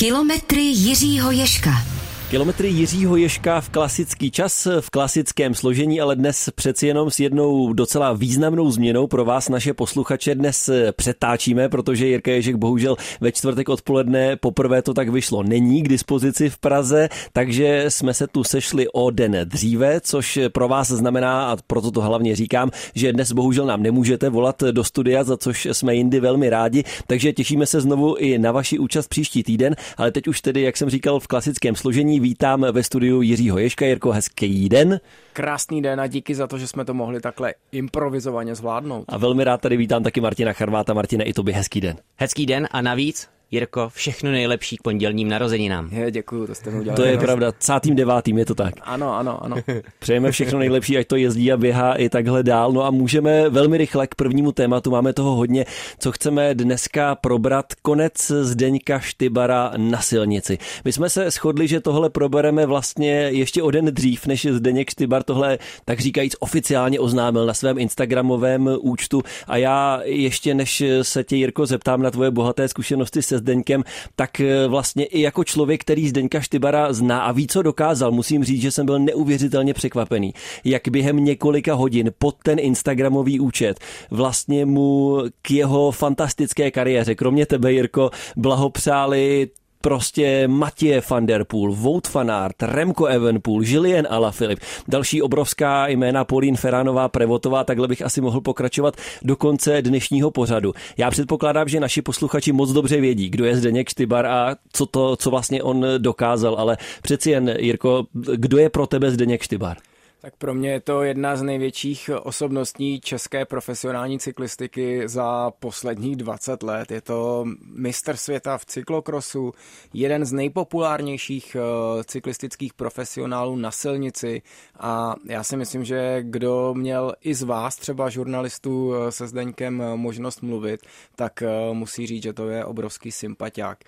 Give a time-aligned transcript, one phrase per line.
[0.00, 1.95] Kilometry Jiřího Ješka.
[2.30, 7.72] Kilometry Jiřího Ješka v klasický čas, v klasickém složení, ale dnes přeci jenom s jednou
[7.72, 13.68] docela významnou změnou pro vás, naše posluchače, dnes přetáčíme, protože Jirka Ježek bohužel ve čtvrtek
[13.68, 15.42] odpoledne poprvé to tak vyšlo.
[15.42, 20.68] Není k dispozici v Praze, takže jsme se tu sešli o den dříve, což pro
[20.68, 25.24] vás znamená, a proto to hlavně říkám, že dnes bohužel nám nemůžete volat do studia,
[25.24, 29.42] za což jsme jindy velmi rádi, takže těšíme se znovu i na vaši účast příští
[29.42, 33.58] týden, ale teď už tedy, jak jsem říkal, v klasickém složení vítám ve studiu Jiřího
[33.58, 33.86] Ješka.
[33.86, 35.00] Jirko, hezký den.
[35.32, 39.04] Krásný den a díky za to, že jsme to mohli takhle improvizovaně zvládnout.
[39.08, 40.94] A velmi rád tady vítám taky Martina Charváta.
[40.94, 41.96] Martina, i tobě hezký den.
[42.16, 45.88] Hezký den a navíc Jirko, všechno nejlepší k pondělním narozeninám.
[45.92, 46.96] Je, děkuju, to jste mi udělali.
[46.96, 48.74] To je pravda, cátým devátým je to tak.
[48.82, 49.56] Ano, ano, ano.
[49.98, 52.72] Přejeme všechno nejlepší, ať to jezdí a běhá i takhle dál.
[52.72, 55.64] No a můžeme velmi rychle k prvnímu tématu, máme toho hodně,
[55.98, 57.66] co chceme dneska probrat.
[57.82, 60.58] Konec Zdeňka Štybara na silnici.
[60.84, 65.22] My jsme se shodli, že tohle probereme vlastně ještě o den dřív, než Zdeněk Štybar
[65.22, 69.22] tohle, tak říkajíc, oficiálně oznámil na svém Instagramovém účtu.
[69.46, 73.84] A já ještě, než se tě, Jirko, zeptám na tvoje bohaté zkušenosti se se Zdeňkem,
[74.16, 78.44] tak eh, vlastně i jako člověk, který Zdeňka Štybara zná a ví, co dokázal, musím
[78.44, 80.34] říct, že jsem byl neuvěřitelně překvapený,
[80.64, 87.46] jak během několika hodin pod ten Instagramový účet vlastně mu k jeho fantastické kariéře, kromě
[87.46, 89.48] tebe, Jirko, blahopřáli
[89.86, 96.24] prostě Matěje van der Poel, Wout van Aert, Remco Evenpool, Julien Alaphilippe, další obrovská jména
[96.24, 100.74] Polín Feránová, Prevotová, takhle bych asi mohl pokračovat do konce dnešního pořadu.
[100.96, 105.16] Já předpokládám, že naši posluchači moc dobře vědí, kdo je Zdeněk Štybar a co to,
[105.16, 109.76] co vlastně on dokázal, ale přeci jen, Jirko, kdo je pro tebe Zdeněk Štybar?
[110.20, 116.62] Tak pro mě je to jedna z největších osobností české profesionální cyklistiky za posledních 20
[116.62, 116.90] let.
[116.90, 119.52] Je to mistr světa v cyklokrosu,
[119.94, 124.42] jeden z nejpopulárnějších eh, cyklistických profesionálů na silnici
[124.80, 129.82] a já si myslím, že kdo měl i z vás, třeba žurnalistů eh, se Zdeňkem,
[129.82, 130.80] eh, možnost mluvit,
[131.16, 131.42] tak
[131.72, 133.78] musí říct, že to je obrovský sympatiák.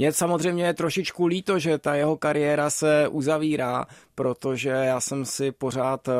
[0.00, 5.52] Mě samozřejmě je trošičku líto, že ta jeho kariéra se uzavírá, protože já jsem si
[5.52, 6.14] pořád uh,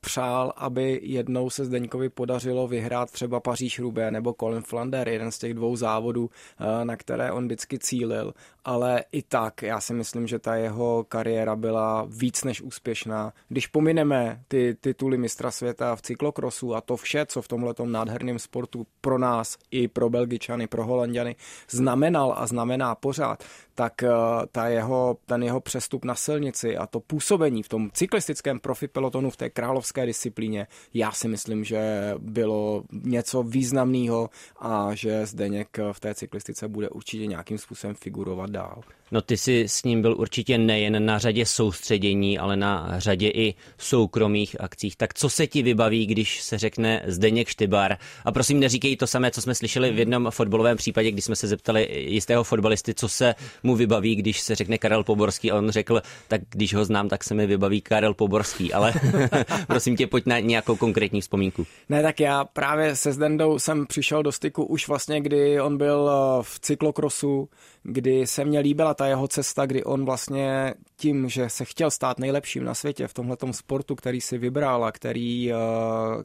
[0.00, 5.38] přál, aby jednou se Zdeňkovi podařilo vyhrát třeba Paříž Rubé nebo Colin Flander, jeden z
[5.38, 8.34] těch dvou závodů, uh, na které on vždycky cílil.
[8.68, 13.32] Ale i tak, já si myslím, že ta jeho kariéra byla víc než úspěšná.
[13.48, 18.38] Když pomineme ty tituly mistra světa v cyklokrosu a to vše, co v tomhle nádherném
[18.38, 21.36] sportu pro nás i pro Belgičany, pro Holandiany
[21.70, 23.44] znamenal a znamená pořád,
[23.78, 24.10] tak eh,
[24.52, 29.30] ta jeho, ten jeho přestup na silnici a to působení v tom cyklistickém profi pelotonu
[29.30, 34.30] v té královské disciplíně, já si myslím, že bylo něco významného
[34.60, 38.82] a že Zdeněk v té cyklistice bude určitě nějakým způsobem figurovat dál.
[39.12, 43.54] No ty jsi s ním byl určitě nejen na řadě soustředění, ale na řadě i
[43.78, 44.96] soukromých akcích.
[44.96, 47.96] Tak co se ti vybaví, když se řekne Zdeněk Štybar?
[48.24, 51.46] A prosím, neříkej to samé, co jsme slyšeli v jednom fotbalovém případě, kdy jsme se
[51.46, 55.50] zeptali jistého fotbalisty, co se mu vybaví, když se řekne Karel Poborský.
[55.50, 58.72] A on řekl, tak když ho znám, tak se mi vybaví Karel Poborský.
[58.72, 58.94] Ale
[59.66, 61.66] prosím tě, pojď na nějakou konkrétní vzpomínku.
[61.88, 66.10] Ne, tak já právě se Zdendou jsem přišel do styku už vlastně, kdy on byl
[66.10, 67.48] eh, v cyklokrosu,
[67.82, 72.18] kdy se mně líbila ta jeho cesta, kdy on vlastně tím, že se chtěl stát
[72.18, 75.56] nejlepším na světě v tomhletom sportu, který si vybral a který, eh,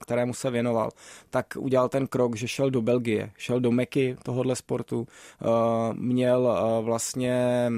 [0.02, 0.90] kterému se věnoval,
[1.30, 5.46] tak udělal ten krok, že šel do Belgie, šel do Meky tohohle sportu, eh,
[5.94, 7.70] měl eh, vlastně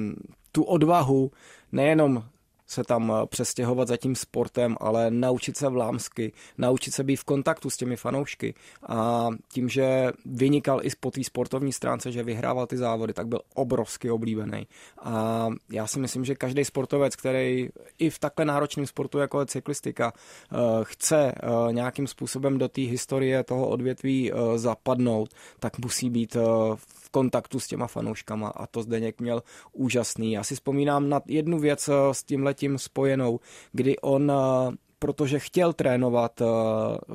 [0.51, 1.31] tu odvahu
[1.72, 2.23] nejenom
[2.67, 7.23] se tam eh, přestěhovat za tím sportem, ale naučit se vlámsky, naučit se být v
[7.23, 8.53] kontaktu s těmi fanoušky
[8.87, 13.41] a tím, že vynikal i po té sportovní stránce, že vyhrával ty závody, tak byl
[13.53, 14.67] obrovsky oblíbený.
[15.01, 19.45] A já si myslím, že každý sportovec, který i v takhle náročném sportu, jako je
[19.45, 20.13] cyklistika,
[20.51, 26.35] eh, chce eh, nějakým způsobem do té historie toho odvětví zapadnout, tak musí být
[26.75, 29.43] v kontaktu s těma fanouškama a to Zdeněk měl
[29.73, 30.31] úžasný.
[30.31, 32.23] Já si vzpomínám na jednu věc s
[32.55, 33.40] tím spojenou,
[33.72, 36.46] kdy on eh, protože chtěl trénovat eh,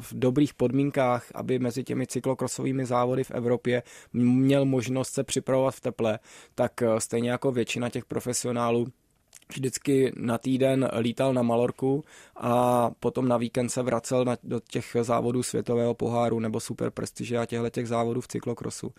[0.00, 3.82] v dobrých podmínkách, aby mezi těmi cyklokrosovými závody v Evropě
[4.12, 6.19] měl možnost se připravovat v teple,
[6.54, 8.87] tak eh, stejně jako většina těch profesionálů
[9.50, 12.05] vždycky na týden lítal na Malorku
[12.37, 17.38] a potom na víkend se vracel na, do těch závodů světového poháru nebo super prestiže
[17.38, 18.93] a těchto těch závodů v cyklokrosu.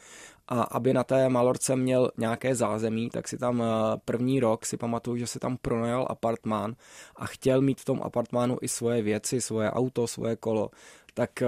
[0.48, 3.66] A aby na té Malorce měl nějaké zázemí, tak si tam eh,
[4.06, 6.76] první rok si pamatuju, že si tam pronajal apartmán
[7.16, 10.70] a chtěl mít v tom apartmánu i svoje věci, svoje auto, svoje kolo.
[11.14, 11.48] Tak eh,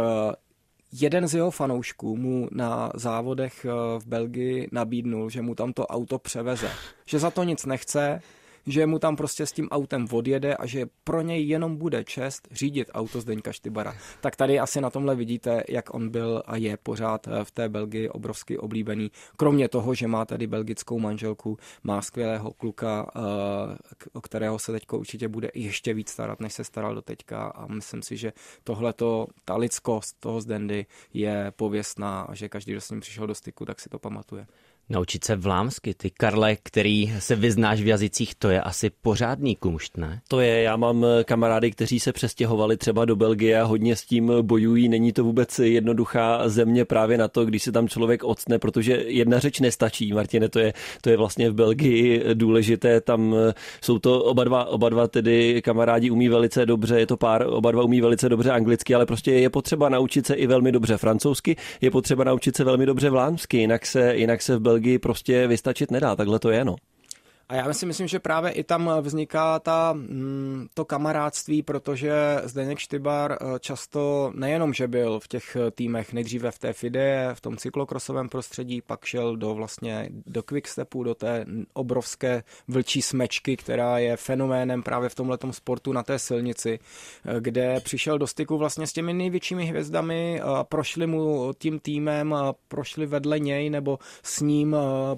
[0.92, 3.66] jeden z jeho fanoušků mu na závodech
[3.98, 6.72] v Belgii nabídnul, že mu tam to auto převeze.
[7.06, 8.22] Že za to nic nechce,
[8.68, 12.48] že mu tam prostě s tím autem odjede a že pro něj jenom bude čest
[12.52, 13.96] řídit auto Zdeňka Štybara.
[14.22, 17.70] Tak tady asi na tomhle vidíte, jak on byl a je pořád eh, v té
[17.70, 19.12] Belgii obrovsky oblíbený.
[19.38, 23.20] Kromě toho, že má tady belgickou manželku, má skvělého kluka, eh,
[24.14, 27.68] o kterého se teď určitě bude ještě víc starat, než se staral do teďka a
[27.68, 28.34] myslím si, že
[28.64, 33.36] tohleto, ta lidskost toho Zdendy je pověstná a že každý, kdo s ním přišel do
[33.36, 34.48] styku, tak si to pamatuje.
[34.90, 39.98] Naučit se vlámsky, ty Karle, který se vyznáš v jazycích, to je asi pořádný kumšt,
[39.98, 40.22] ne?
[40.28, 44.06] To je, já mám eh, kamarády, kteří se přestěhovali třeba do Belgie a hodně s
[44.06, 44.90] tím bojují.
[44.90, 49.40] Není to vůbec jednoduchá země právě na to, když se tam člověk octne, protože jedna
[49.40, 53.02] řeč nestačí, Martine, to je, to je vlastně v Belgii důležité.
[53.02, 57.18] Tam eh, jsou to oba dva, oba dva tedy kamarádi umí velice dobře, je to
[57.18, 60.72] pár, oba dva umí velice dobře anglicky, ale prostě je potřeba naučit se i velmi
[60.72, 64.73] dobře francouzsky, je potřeba naučit se velmi dobře vlámsky, jinak se, jinak se v Belgii
[64.74, 66.76] Belgii prostě vystačit nedá, takhle to je, no.
[67.50, 72.14] A já si myslím, že právě i tam vzniká ta, mm, to kamarádství, protože
[72.44, 77.30] Zdeněk Štybar eh, často nejenom, že byl v těch eh, týmech nejdříve v té FIDE,
[77.34, 83.58] v tom cyklokrosovém prostředí, pak šel do vlastně do Quickstepu, do té obrovské vlčí smečky,
[83.58, 86.80] která je fenoménem právě v tomhle sportu na té silnici,
[87.26, 92.34] eh, kde přišel do styku vlastně s těmi největšími hvězdami, a prošli mu tím týmem,
[92.34, 94.76] a prošli vedle něj nebo s ním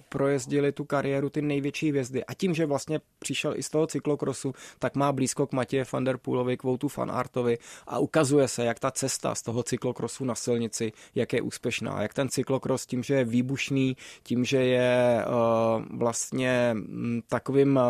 [0.10, 4.53] projezdili tu kariéru ty největší hvězdy a tím, že vlastně přišel i z toho cyklokrosu,
[4.79, 7.57] tak má blízko k Matěje van der Poolovi, k Voutu van Artovi
[7.88, 12.13] a ukazuje se, jak ta cesta z toho cyklokrosu na silnici, jak je úspěšná, jak
[12.13, 17.83] ten cyklokros tím, že je výbušný, tím, že je uh, vlastně m, takovým uh,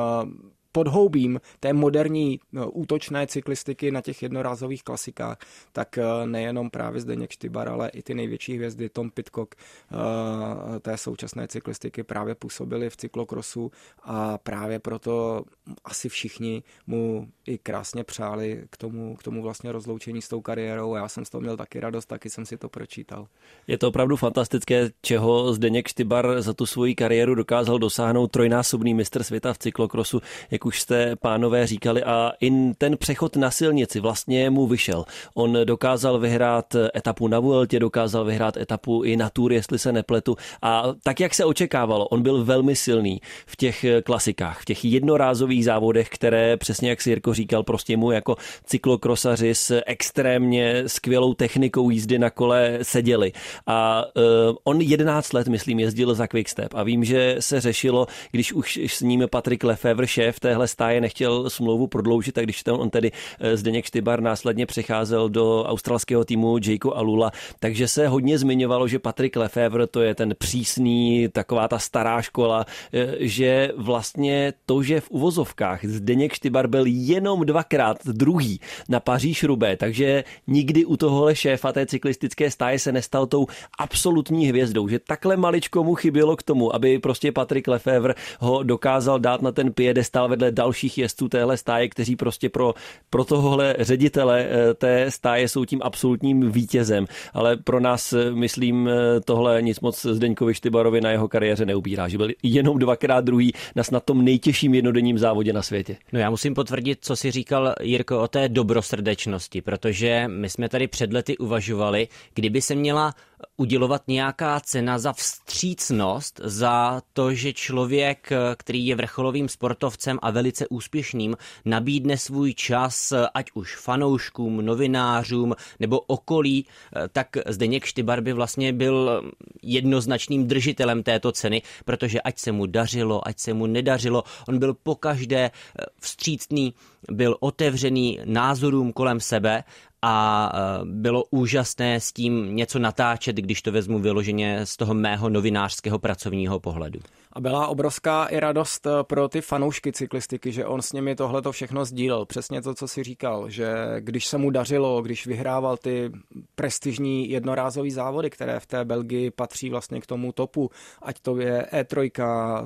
[0.76, 5.38] podhoubím té moderní no, útočné cyklistiky na těch jednorázových klasikách,
[5.72, 10.98] tak eh, nejenom právě Zdeněk Štybar, ale i ty největší hvězdy Tom Pitcock eh, té
[10.98, 13.72] současné cyklistiky právě působili v cyklokrosu
[14.04, 15.44] a právě proto
[15.86, 20.96] asi všichni mu i krásně přáli k tomu, k tomu vlastně rozloučení s tou kariérou.
[20.96, 23.28] Já jsem z toho měl taky radost, taky jsem si to pročítal.
[23.68, 29.24] Je to opravdu fantastické, čeho Zdeněk Štybar za tu svoji kariéru dokázal dosáhnout trojnásobný mistr
[29.24, 30.22] světa v cyklokrosu,
[30.66, 35.06] už jste pánové říkali, a i ten přechod na silnici vlastně mu vyšel.
[35.34, 40.38] On dokázal vyhrát etapu na Vueltě, dokázal vyhrát etapu i na Tour, jestli se nepletu.
[40.62, 45.66] A tak, jak se očekávalo, on byl velmi silný v těch klasikách, v těch jednorázových
[45.66, 48.36] závodech, které přesně jak si Jirko říkal, prostě mu jako
[48.66, 53.32] cyklokrosaři s extrémně skvělou technikou jízdy na kole seděli.
[53.68, 58.54] A uh, on 11 let, myslím, jezdil za Quickstep a vím, že se řešilo, když
[58.54, 62.90] už s ním Patrik Lefevre, šéf téhle stáje nechtěl smlouvu prodloužit, tak když ten on
[62.90, 68.88] tedy eh, Zdeněk Štybar následně přecházel do australského týmu Jakeo Alula, takže se hodně zmiňovalo,
[68.88, 74.84] že Patrik Lefevre to je ten přísný, taková ta stará škola, eh, že vlastně to,
[74.84, 78.60] že v uvozovkách Zdeněk Štybar byl jenom dvakrát druhý
[78.90, 83.48] na Paříž Rubé, takže nikdy u tohohle šéfa té cyklistické stáje se nestal tou
[83.80, 89.20] absolutní hvězdou, že takhle maličko mu chybělo k tomu, aby prostě Patrik Lefevre ho dokázal
[89.20, 92.74] dát na ten piedestal vedle dalších jezdců téhle stáje, kteří prostě pro,
[93.10, 97.06] pro tohohle ředitele eh, té stáje jsou tím absolutním vítězem.
[97.34, 102.08] Ale pro nás, eh, myslím, eh, tohle nic moc Zdeňkovi Štybarovi na jeho kariéře neubírá,
[102.08, 105.98] že byl jenom dvakrát druhý na snad tom nejtěžším jednodenním závodě na světě.
[106.14, 110.88] No já musím potvrdit, co si říkal Jirko o té dobrosrdečnosti, protože my jsme tady
[110.88, 113.14] před lety uvažovali, kdyby se měla
[113.58, 120.68] udělovat nějaká cena za vstřícnost, za to, že člověk, který je vrcholovým sportovcem a velice
[120.68, 126.66] úspěšným, nabídne svůj čas ať už fanouškům, novinářům nebo okolí,
[127.12, 129.24] tak Zdeněk Štybar by vlastně byl
[129.62, 134.74] jednoznačným držitelem této ceny, protože ať se mu dařilo, ať se mu nedařilo, on byl
[134.74, 135.52] pokaždé
[136.00, 136.74] vstřícný,
[137.12, 139.64] byl otevřený názorům kolem sebe
[140.02, 145.30] a e, bylo úžasné s tím něco natáčet, když to vezmu vyloženě z toho mého
[145.30, 147.00] novinářského pracovního pohledu.
[147.36, 151.42] A byla obrovská i radost eh, pro ty fanoušky cyklistiky, že on s nimi tohle
[151.42, 152.26] to všechno sdílel.
[152.26, 156.12] Přesně to, co si říkal, že když se mu dařilo, když vyhrával ty
[156.56, 161.68] prestižní jednorázové závody, které v té Belgii patří vlastně k tomu topu, ať to je
[161.74, 162.12] E3,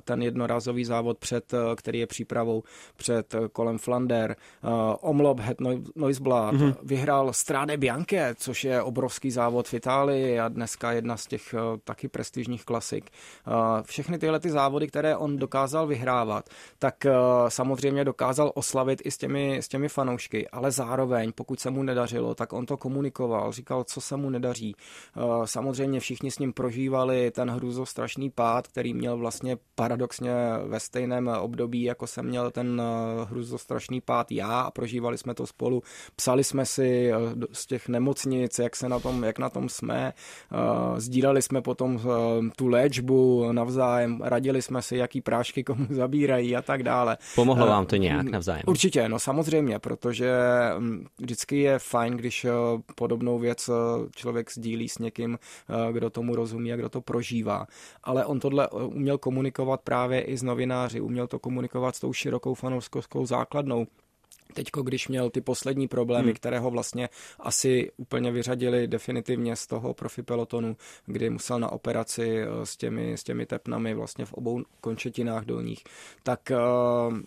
[0.04, 2.64] ten jednorázový závod, před, eh, který je přípravou
[2.96, 4.36] před eh, kolem Flander,
[5.02, 5.58] Omlop Het
[5.96, 6.76] Noisblad, mm-hmm.
[6.84, 12.08] vyhrál Strade Bianche, což je obrovský závod v Itálii a dneska jedna z těch taky
[12.08, 13.10] prestižních klasik.
[13.84, 16.50] Všechny tyhle ty závody, které on dokázal vyhrávat,
[16.80, 17.12] tak uh,
[17.50, 22.36] samozřejmě dokázal oslavit i s těmi, s těmi fanoušky, ale zároveň, pokud se mu nedařilo,
[22.36, 24.76] tak on to komunikoval, říkal, co se mu nedaří.
[25.16, 30.34] Uh, samozřejmě všichni s ním prožívali ten hrůzostrašný pád, který měl vlastně paradoxně
[30.66, 35.48] ve stejném období, jako jsem měl ten uh, hrůzostrašný pád já a prožívali jsme to
[35.48, 35.84] spolu.
[36.16, 37.12] Psali jsme si
[37.52, 40.14] z těch nemocnic, jak se na tom, jak na tom jsme,
[40.98, 42.00] sdíleli jsme potom
[42.56, 47.18] tu léčbu navzájem, radili jsme si, jaký prášky komu zabírají a tak dále.
[47.36, 48.64] Pomohlo vám to nějak navzájem?
[48.68, 50.32] Určitě, no samozřejmě, protože
[50.78, 52.46] mm, vždycky je fajn, když
[52.96, 53.70] podobnou věc
[54.16, 55.40] člověk sdílí s někým,
[55.92, 57.66] kdo tomu rozumí a kdo to prožívá.
[58.04, 62.54] Ale on tohle uměl komunikovat právě i s novináři, uměl to komunikovat s tou širokou
[62.54, 63.88] fanouškovskou základnou.
[64.54, 66.34] Teďko, když měl ty poslední problémy, hmm.
[66.34, 72.40] které ho vlastně asi úplně vyřadili definitivně z toho profi pelotonu, kdy musel na operaci
[72.40, 75.84] eh, s těmi, s těmi tepnami vlastně v obou končetinách dolních,
[76.24, 77.18] tak uh,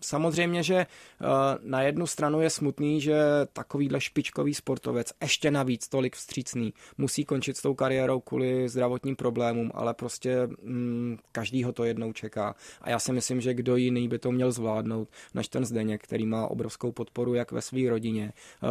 [0.00, 0.86] samozřejmě, že
[1.20, 1.26] uh,
[1.60, 3.16] na jednu stranu je smutný, že
[3.52, 9.70] takovýhle špičkový sportovec, ještě navíc tolik vstřícný, musí končit s tou kariérou kvůli zdravotním problémům,
[9.74, 12.54] ale prostě um, každý ho to jednou čeká.
[12.80, 16.26] A já si myslím, že kdo jiný by to měl zvládnout, než ten Zdeněk, který
[16.26, 18.68] má obrovskou podporu jak ve své rodině, eh,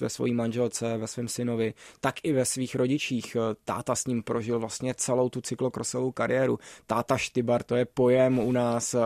[0.00, 3.36] ve své manželce, ve svém synovi, tak i ve svých rodičích.
[3.36, 6.58] Eh, táta s ním prožil vlastně celou tu cyklokrosovou kariéru.
[6.86, 8.94] Táta Štybar, to je pojem u nás.
[8.94, 9.00] Eh,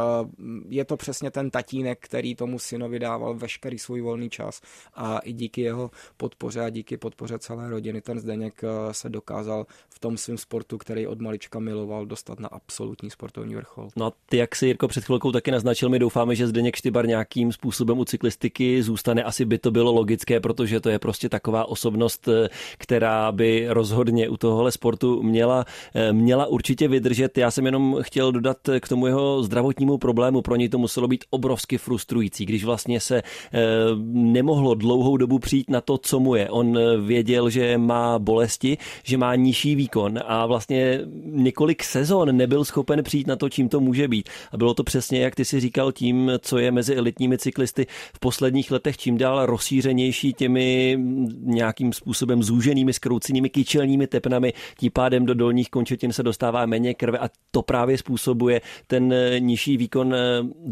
[0.69, 4.61] je to přesně ten tatínek, který tomu synovi dával veškerý svůj volný čas
[4.95, 8.62] a i díky jeho podpoře a díky podpoře celé rodiny ten Zdeněk
[8.93, 13.88] se dokázal v tom svém sportu, který od malička miloval, dostat na absolutní sportovní vrchol.
[13.97, 17.07] No a ty, jak si Jirko před chvilkou taky naznačil, my doufáme, že Zdeněk Štybar
[17.07, 19.23] nějakým způsobem způsobem u cyklistiky zůstane.
[19.23, 24.28] Asi by to bylo logické, protože to je prostě taková osobnost, eh, která by rozhodně
[24.28, 25.64] u tohohle sportu měla,
[25.95, 27.38] eh, měla určitě vydržet.
[27.38, 30.43] Já jsem jenom chtěl dodat k tomu jeho zdravotnímu problému.
[30.43, 33.62] Pro něj to muselo být obrovsky frustrující, když vlastně se eh,
[34.12, 36.50] nemohlo dlouhou dobu přijít na to, co mu je.
[36.50, 43.02] On věděl, že má bolesti, že má nižší výkon a vlastně několik sezon nebyl schopen
[43.02, 44.28] přijít na to, čím to může být.
[44.52, 47.87] A bylo to přesně, jak ty si říkal, tím, co je mezi elitními cyklisty cyklisty
[48.14, 50.99] v posledních letech čím dál rozšířenější těmi
[51.40, 57.18] nějakým způsobem zúženými, skroucenými kyčelními tepnami, tím pádem do dolních končetin se dostává méně krve
[57.18, 60.14] a to právě způsobuje ten eh, nižší výkon.
[60.14, 60.18] Eh,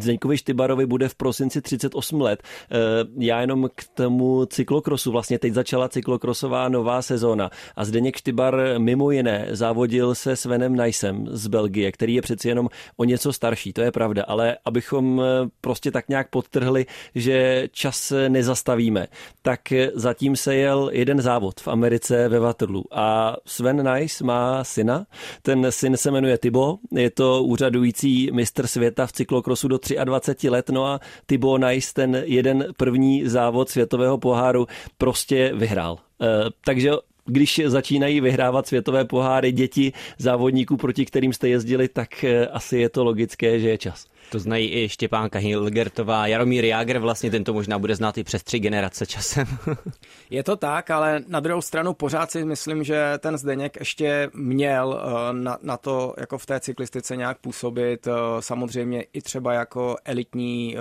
[0.01, 2.43] Zdeňkovi Štybarovi bude v prosinci 38 let.
[2.43, 2.77] Eh,
[3.19, 9.11] já jenom k tomu cyklokrosu, vlastně teď začala cyklokrosová nová sezóna a Zdeněk Štybar mimo
[9.11, 13.83] jiné závodil se Svenem Najsem z Belgie, který je přeci jenom o něco starší, to
[13.83, 15.23] je pravda, ale abychom
[15.61, 19.07] prostě tak nějak podtrhli, že čas nezastavíme,
[19.43, 19.61] tak
[19.95, 22.85] zatím se jel jeden závod v Americe ve Waterloo.
[22.91, 25.07] A Sven Nice má syna,
[25.43, 30.71] ten syn se jmenuje Tibo, je to úřadující mistr světa v cyklokrosu do 23 let,
[30.71, 34.67] no a Tibo Nice ten jeden první závod světového poháru
[34.99, 35.99] prostě vyhrál.
[36.23, 36.27] E,
[36.65, 36.91] takže
[37.25, 42.89] když začínají vyhrávat světové poháry děti závodníků, proti kterým jste jezdili, tak e, asi je
[42.89, 44.07] to logické, že je čas.
[44.31, 48.59] To znají i Štěpánka Hilgertová, Jaromír Jágr, vlastně tento možná bude znát i přes tři
[48.59, 49.47] generace časem.
[50.31, 55.03] Je to tak, ale na druhou stranu pořád si myslím, že ten Zdeněk ještě měl
[55.03, 59.97] eh, na, na to jako v té cyklistice nějak působit, eh, samozřejmě i třeba jako
[60.05, 60.81] elitní eh,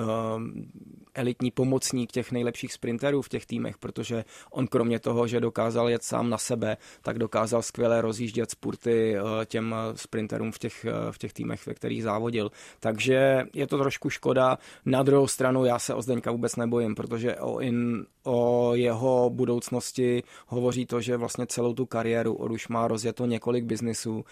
[1.16, 6.04] elitní pomocník těch nejlepších sprinterů v těch týmech, protože on kromě toho, že dokázal jet
[6.04, 9.16] sám na sebe, tak dokázal skvěle rozjíždět spurty
[9.46, 12.52] těm sprinterům v těch, v těch týmech, ve kterých závodil.
[12.80, 14.58] Takže je to trošku škoda.
[14.86, 20.24] Na druhou stranu já se o Zdeňka vůbec nebojím, protože o, in, o jeho budoucnosti
[20.48, 24.26] hovoří to, že vlastně celou tu kariéru on už má rozjeto několik biznisů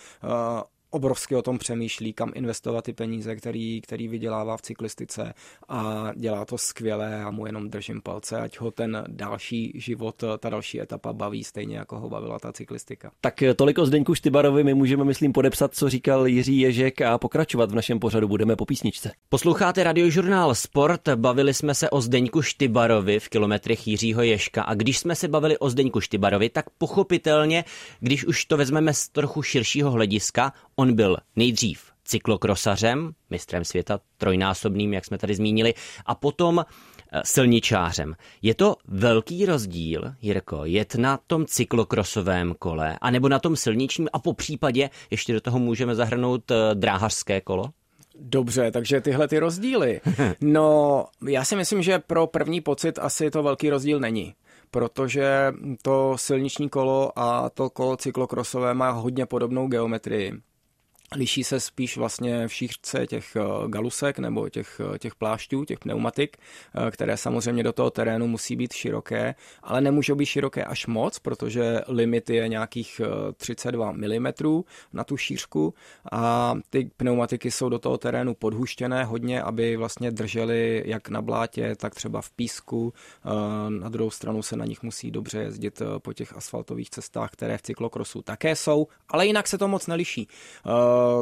[0.91, 5.33] obrovsky o tom přemýšlí, kam investovat ty peníze, který, který vydělává v cyklistice
[5.69, 10.49] a dělá to skvěle a mu jenom držím palce, ať ho ten další život, ta
[10.49, 13.11] další etapa baví stejně, jako ho bavila ta cyklistika.
[13.21, 17.71] Tak tolik o Zdeňku Štybarovi, my můžeme, myslím, podepsat, co říkal Jiří Ježek a pokračovat
[17.71, 19.11] v našem pořadu budeme po písničce.
[19.29, 24.99] Posloucháte radiožurnál Sport, bavili jsme se o Zdeňku Štybarovi v kilometrech Jiřího Ježka a když
[24.99, 27.63] jsme se bavili o Zdeňku Štybarovi, tak pochopitelně,
[27.99, 34.93] když už to vezmeme z trochu širšího hlediska, On byl nejdřív cyklokrosařem, mistrem světa trojnásobným,
[34.93, 35.73] jak jsme tady zmínili,
[36.05, 38.15] a potom eh, silničářem.
[38.41, 44.19] Je to velký rozdíl, Jirko, jet na tom cyklokrosovém kole, anebo na tom silničním a
[44.19, 47.65] po případě ještě do toho můžeme zahrnout eh, dráhařské kolo?
[48.19, 50.01] Dobře, takže tyhle ty rozdíly.
[50.41, 54.33] No, já si myslím, že pro první pocit asi to velký rozdíl není
[54.73, 60.41] protože to silniční kolo a to kolo cyklokrosové má hodně podobnou geometrii
[61.15, 65.79] Liší se spíš vlastně v šířce těch eh, galusek nebo těch, eh, těch plášťů, těch
[65.79, 70.87] pneumatik, eh, které samozřejmě do toho terénu musí být široké, ale nemůžou být široké až
[70.87, 73.01] moc, protože limit je nějakých
[73.35, 74.27] 32 mm
[74.93, 75.73] na tu šířku
[76.11, 81.75] a ty pneumatiky jsou do toho terénu podhuštěné hodně, aby vlastně držely jak na blátě,
[81.75, 82.93] tak třeba v písku.
[83.69, 87.61] Na druhou stranu se na nich musí dobře jezdit po těch asfaltových cestách, které v
[87.61, 90.27] cyklokrosu také jsou, ale jinak se to moc neliší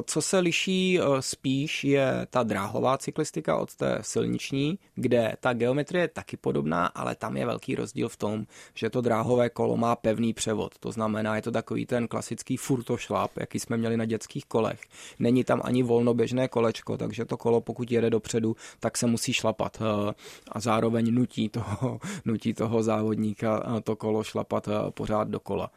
[0.05, 6.03] co se liší eh, spíš je ta dráhová cyklistika od té silniční, kde ta geometrie
[6.03, 9.95] je taky podobná, ale tam je velký rozdíl v tom, že to dráhové kolo má
[9.95, 10.79] pevný převod.
[10.79, 14.81] To znamená, je to takový ten klasický furtošlap, jaký jsme měli na dětských kolech.
[15.19, 19.77] Není tam ani volnoběžné kolečko, takže to kolo, pokud jede dopředu, tak se musí šlapat
[19.81, 20.13] eh,
[20.51, 25.71] a zároveň nutí toho, nutí toho závodníka eh, to kolo šlapat pořád dokola.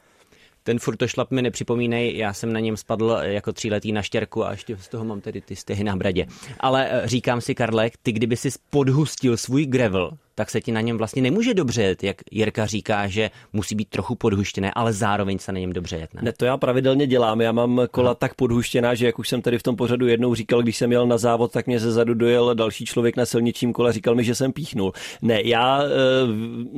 [0.63, 4.77] Ten furtošlap mi nepřipomínej, já jsem na něm spadl jako tříletý na štěrku a ještě
[4.77, 6.27] z toho mám tedy ty stehy na bradě.
[6.61, 10.11] Ale eh, říkám si, Karle, ty kdyby si podhustil svůj gravel,
[10.43, 13.89] tak se ti na něm vlastně nemůže dobře jet, jak Jirka říká, že musí být
[13.89, 16.15] trochu podhuštěné, ale zároveň se na něm dobře jet.
[16.15, 17.41] Ne, ne to já pravidelně dělám.
[17.41, 18.15] Já mám kola Aha.
[18.15, 21.07] tak podhuštěná, že jak už jsem tady v tom pořadu jednou říkal, když jsem jel
[21.07, 24.35] na závod, tak mě ze zadu dojel další člověk na silničním kole, říkal mi, že
[24.35, 24.93] jsem píchnul.
[25.23, 25.89] Ne, já e,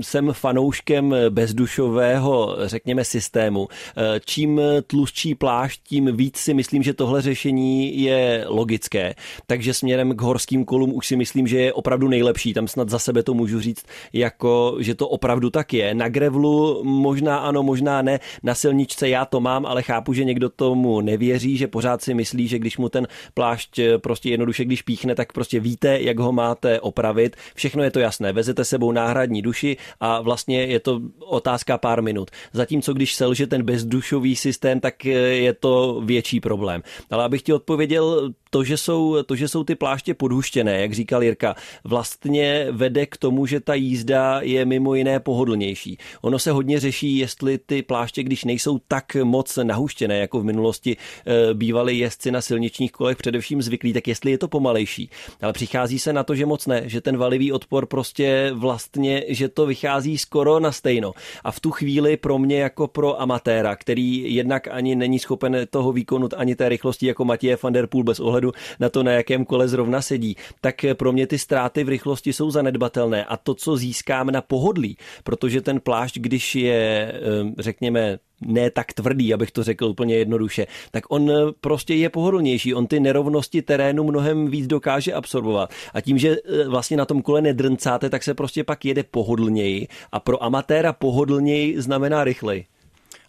[0.02, 3.68] jsem fanouškem bezdušového, řekněme, systému.
[3.96, 9.14] E, čím tlustší plášť, tím víc si myslím, že tohle řešení je logické.
[9.46, 12.54] Takže směrem k horským kolům už si myslím, že je opravdu nejlepší.
[12.54, 15.94] Tam snad za sebe to můžu říct, jako, že to opravdu tak je.
[15.94, 20.48] Na grevlu možná ano, možná ne, na silničce já to mám, ale chápu, že někdo
[20.48, 24.82] tomu nevěří, že pořád si myslí, že když mu ten plášť eh, prostě jednoduše, když
[24.82, 27.36] píchne, tak prostě víte, jak ho máte opravit.
[27.54, 28.32] Všechno je to jasné.
[28.32, 32.30] Vezete sebou náhradní duši a vlastně je to otázka pár minut.
[32.52, 35.10] Zatímco když selže ten bezdušový systém, tak eh,
[35.48, 36.82] je to větší problém.
[37.10, 41.22] Ale abych ti odpověděl, to, že jsou, to, že jsou ty pláště podhuštěné, jak říkal
[41.22, 45.98] Jirka, vlastně vede k tomu, že ta jízda je mimo jiné pohodlnější.
[46.22, 50.96] Ono se hodně řeší, jestli ty pláště, když nejsou tak moc nahuštěné, jako v minulosti
[50.96, 55.10] e, bývali jezdci na silničních kolech především zvyklí, tak jestli je to pomalejší.
[55.42, 59.48] Ale přichází se na to, že moc ne, že ten valivý odpor prostě vlastně, že
[59.48, 61.12] to vychází skoro na stejno.
[61.44, 65.92] A v tu chvíli pro mě jako pro amatéra, který jednak ani není schopen toho
[65.92, 68.43] výkonu ani té rychlosti jako Matěje van der Poel bez ohledu
[68.80, 72.50] na to, na jakém kole zrovna sedí, tak pro mě ty ztráty v rychlosti jsou
[72.50, 77.12] zanedbatelné a to, co získám na pohodlí, protože ten plášť, když je,
[77.58, 81.30] řekněme, ne tak tvrdý, abych to řekl úplně jednoduše, tak on
[81.60, 82.74] prostě je pohodlnější.
[82.74, 85.70] On ty nerovnosti terénu mnohem víc dokáže absorbovat.
[85.94, 89.88] A tím, že e, vlastně na tom kole nedrncáte, tak se prostě pak jede pohodlněji.
[90.12, 92.66] A pro amatéra pohodlněji znamená rychleji.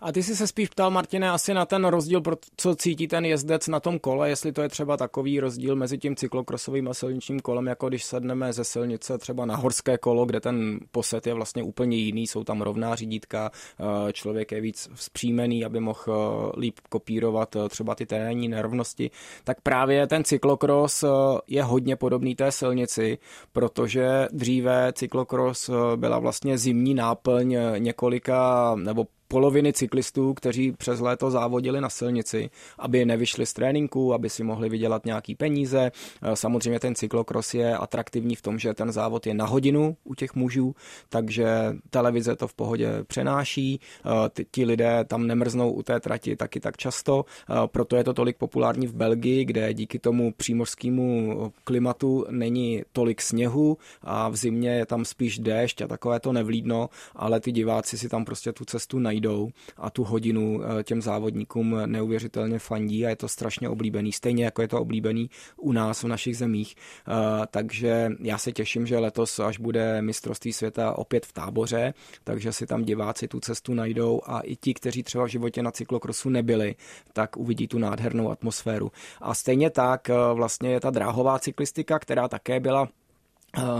[0.02, 3.26] A ty jsi se spíš ptal, Martine, asi na ten rozdíl, pro co cítí ten
[3.26, 7.40] jezdec na tom kole, jestli to je třeba takový rozdíl mezi tím cyklokrosovým a silničním
[7.40, 11.64] kolem, jako když sedneme ze silnice třeba na horské kolo, kde ten poset je vlastně
[11.64, 16.80] úplně jiný, jsou tam rovná řídítka, eh, člověk je víc vzpřímený, aby mohl eh, líp
[16.90, 19.12] kopírovat eh, třeba ty terénní nerovnosti,
[19.44, 21.04] tak právě ten cyklokros
[21.48, 23.18] je hodně podobný té silnici,
[23.52, 31.82] protože dříve cyklokros byla vlastně zimní náplň několika nebo poloviny cyklistů, kteří přes léto závodili
[31.82, 35.92] na silnici, aby nevyšli z tréninku, aby si mohli vydělat nějaký peníze.
[35.92, 40.16] Eh, samozřejmě ten cyklokros je atraktivní v tom, že ten závod je na hodinu u
[40.16, 40.76] těch mužů,
[41.10, 41.48] takže
[41.90, 46.78] televize to v pohodě přenáší, eh, ti lidé tam nemrznou u té trati taky tak
[46.78, 52.84] často, eh, proto je to tolik populární v Belgii, kde díky tomu přímořskému klimatu není
[52.92, 57.52] tolik sněhu a v zimě je tam spíš déšť a takové to nevlídno, ale ty
[57.52, 62.60] diváci si tam prostě tu cestu najdou najdou a tu hodinu eh, těm závodníkům neuvěřitelně
[62.60, 66.38] fandí a je to strašně oblíbený, stejně jako je to oblíbený u nás v našich
[66.38, 66.76] zemích.
[66.76, 67.12] Eh,
[67.52, 72.66] takže já se těším, že letos, až bude mistrovství světa opět v táboře, takže si
[72.66, 76.76] tam diváci tu cestu najdou a i ti, kteří třeba v životě na cyklokrosu nebyli,
[77.14, 78.92] tak uvidí tu nádhernou atmosféru.
[79.22, 82.88] A stejně tak eh, vlastně je ta dráhová cyklistika, která také byla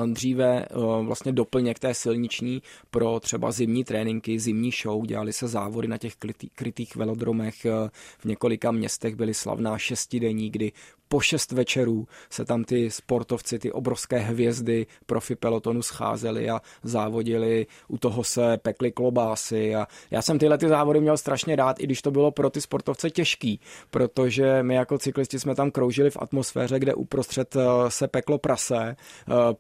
[0.06, 2.62] dříve eh, vlastně doplněk té silniční
[2.92, 6.14] pro třeba zimní tréninky, zimní show, dělali se závody na těch
[6.56, 10.72] krytých velodromech, eh, v několika městech byly slavná šestidenní, kdy
[11.08, 17.68] po šest večerů se tam ty sportovci, ty obrovské hvězdy profi pelotonu scházeli a závodili,
[17.88, 21.84] u toho se pekly klobásy a já jsem tyhle ty závody měl strašně rád, i
[21.84, 23.60] když to bylo pro ty sportovce těžký,
[23.92, 27.58] protože my jako cyklisti jsme tam kroužili v atmosféře, kde uprostřed
[27.88, 28.96] se peklo prase,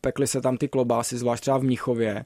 [0.05, 2.25] pekly se tam ty klobásy, zvlášť třeba v Mnichově.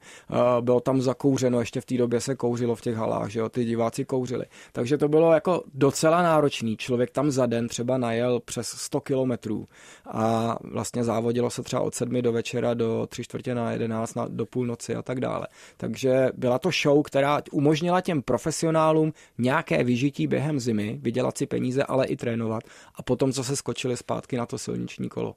[0.62, 3.66] Bylo tam zakouřeno, ještě v té době se kouřilo v těch halách, že jo, ty
[3.66, 4.46] diváci kouřili.
[4.72, 6.78] Takže to bylo jako docela náročný.
[6.78, 9.68] Člověk tam za den třeba najel přes 100 kilometrů
[10.06, 14.28] a vlastně závodilo se třeba od sedmi do večera do tři čtvrtě na jedenáct, na,
[14.28, 15.48] do půlnoci a tak dále.
[15.78, 21.84] Takže byla to show, která umožnila těm profesionálům nějaké vyžití během zimy, vydělat si peníze,
[21.84, 22.64] ale i trénovat
[22.96, 25.36] a potom, co se skočili zpátky na to silniční kolo.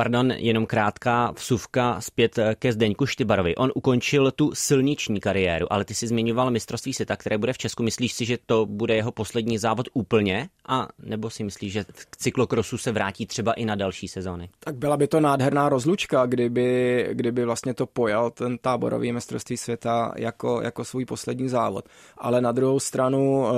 [0.00, 3.56] Pardon, jenom krátká vsuvka zpět ke Zdeňku Štybarovi.
[3.56, 7.82] On ukončil tu silniční kariéru, ale ty si zmiňoval mistrovství světa, které bude v Česku.
[7.82, 10.48] Myslíš si, že to bude jeho poslední závod úplně?
[10.68, 14.48] A nebo si myslíš, že k cyklokrosu se vrátí třeba i na další sezóny?
[14.60, 20.12] Tak byla by to nádherná rozlučka, kdyby, kdyby vlastně to pojal ten táborový mistrovství světa
[20.16, 21.84] jako, jako svůj poslední závod.
[22.18, 23.52] Ale na druhou stranu, eh,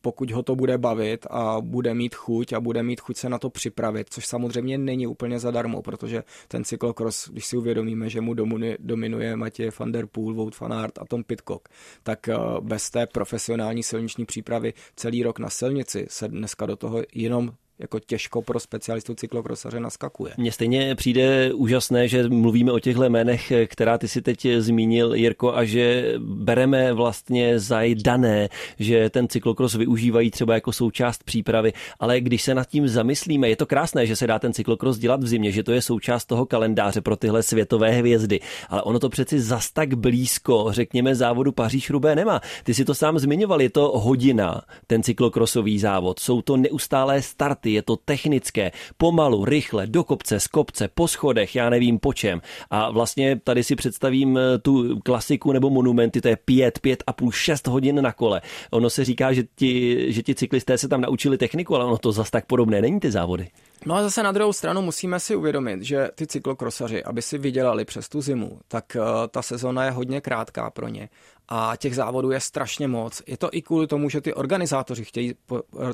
[0.00, 3.38] pokud ho to bude bavit a bude mít chuť a bude mít chuť se na
[3.38, 8.34] to připravit, což samozřejmě není úplně zadarmo, protože ten cyklokros, když si uvědomíme, že mu
[8.34, 11.68] dominuje, dominuje Matěj van der Poel, Wout van Aert a Tom Pitcock,
[12.02, 17.02] tak eh, bez té profesionální silniční přípravy celý rok na silnici se dneska do toho
[17.14, 20.32] jenom jako těžko pro specialistu cyklokrosaře naskakuje.
[20.36, 25.56] Mně stejně přijde úžasné, že mluvíme o těchto jménech, která ty si teď zmínil, Jirko,
[25.56, 32.20] a že bereme vlastně za dané, že ten cyklokros využívají třeba jako součást přípravy, ale
[32.20, 35.26] když se nad tím zamyslíme, je to krásné, že se dá ten cyklokros dělat v
[35.26, 39.40] zimě, že to je součást toho kalendáře pro tyhle světové hvězdy, ale ono to přeci
[39.40, 42.40] zas tak blízko, řekněme, závodu Paříž-Rubé nemá.
[42.64, 47.69] Ty si to sám zmiňoval, je to hodina, ten cyklokrosový závod, jsou to neustálé starty,
[47.72, 52.40] je to technické, pomalu, rychle, do kopce, z kopce, po schodech, já nevím po čem.
[52.70, 57.12] A vlastně tady si představím eh, tu klasiku nebo monumenty, to je pět, pět a
[57.12, 58.40] půl, šest hodin na kole.
[58.70, 62.12] Ono se říká, že ti, že ti cyklisté se tam naučili techniku, ale ono to
[62.12, 63.48] zas tak podobné není ty závody.
[63.86, 67.84] No a zase na druhou stranu musíme si uvědomit, že ty cyklokrosaři, aby si vydělali
[67.84, 71.08] přes tu zimu, tak uh, ta sezona je hodně krátká pro ně
[71.50, 73.22] a těch závodů je strašně moc.
[73.26, 75.34] Je to i kvůli tomu, že ty organizátoři chtějí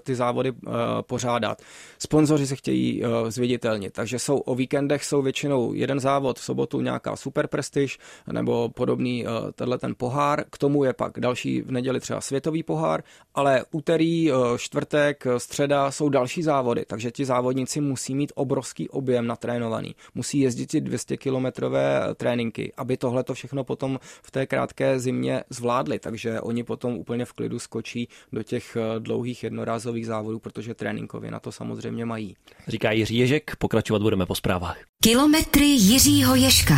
[0.02, 0.58] ty závody uh,
[1.02, 1.62] pořádat,
[1.98, 6.80] sponzoři se chtějí uh, zviditelnit, takže jsou o víkendech jsou většinou jeden závod, v sobotu
[6.80, 7.98] nějaká super prestiž
[8.32, 12.62] nebo podobný uh, tenhle ten pohár, k tomu je pak další v neděli třeba světový
[12.62, 13.02] pohár,
[13.34, 19.94] ale úterý, čtvrtek, středa jsou další závody, takže ti závodníci musí mít obrovský objem natrénovaný,
[20.14, 25.44] musí jezdit si 200 kilometrové tréninky, aby tohle to všechno potom v té krátké zimě
[25.50, 30.74] zvládli, takže oni potom úplně v klidu skočí do těch eh, dlouhých jednorázových závodů, protože
[30.74, 32.36] tréninkově na to samozřejmě mají.
[32.68, 34.78] Říká Jiří Ježek, pokračovat budeme po zprávách.
[35.02, 36.74] Kilometry Jiřího Ješka.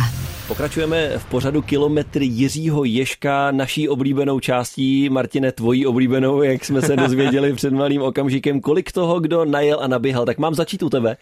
[0.47, 5.09] Pokračujeme v pořadu Kilometry Jiřího Ješka, naší oblíbenou částí.
[5.09, 8.61] Martine, tvojí oblíbenou, jak jsme se dozvěděli před malým okamžikem.
[8.61, 11.17] Kolik toho, kdo najel a naběhal, tak mám začít u tebe.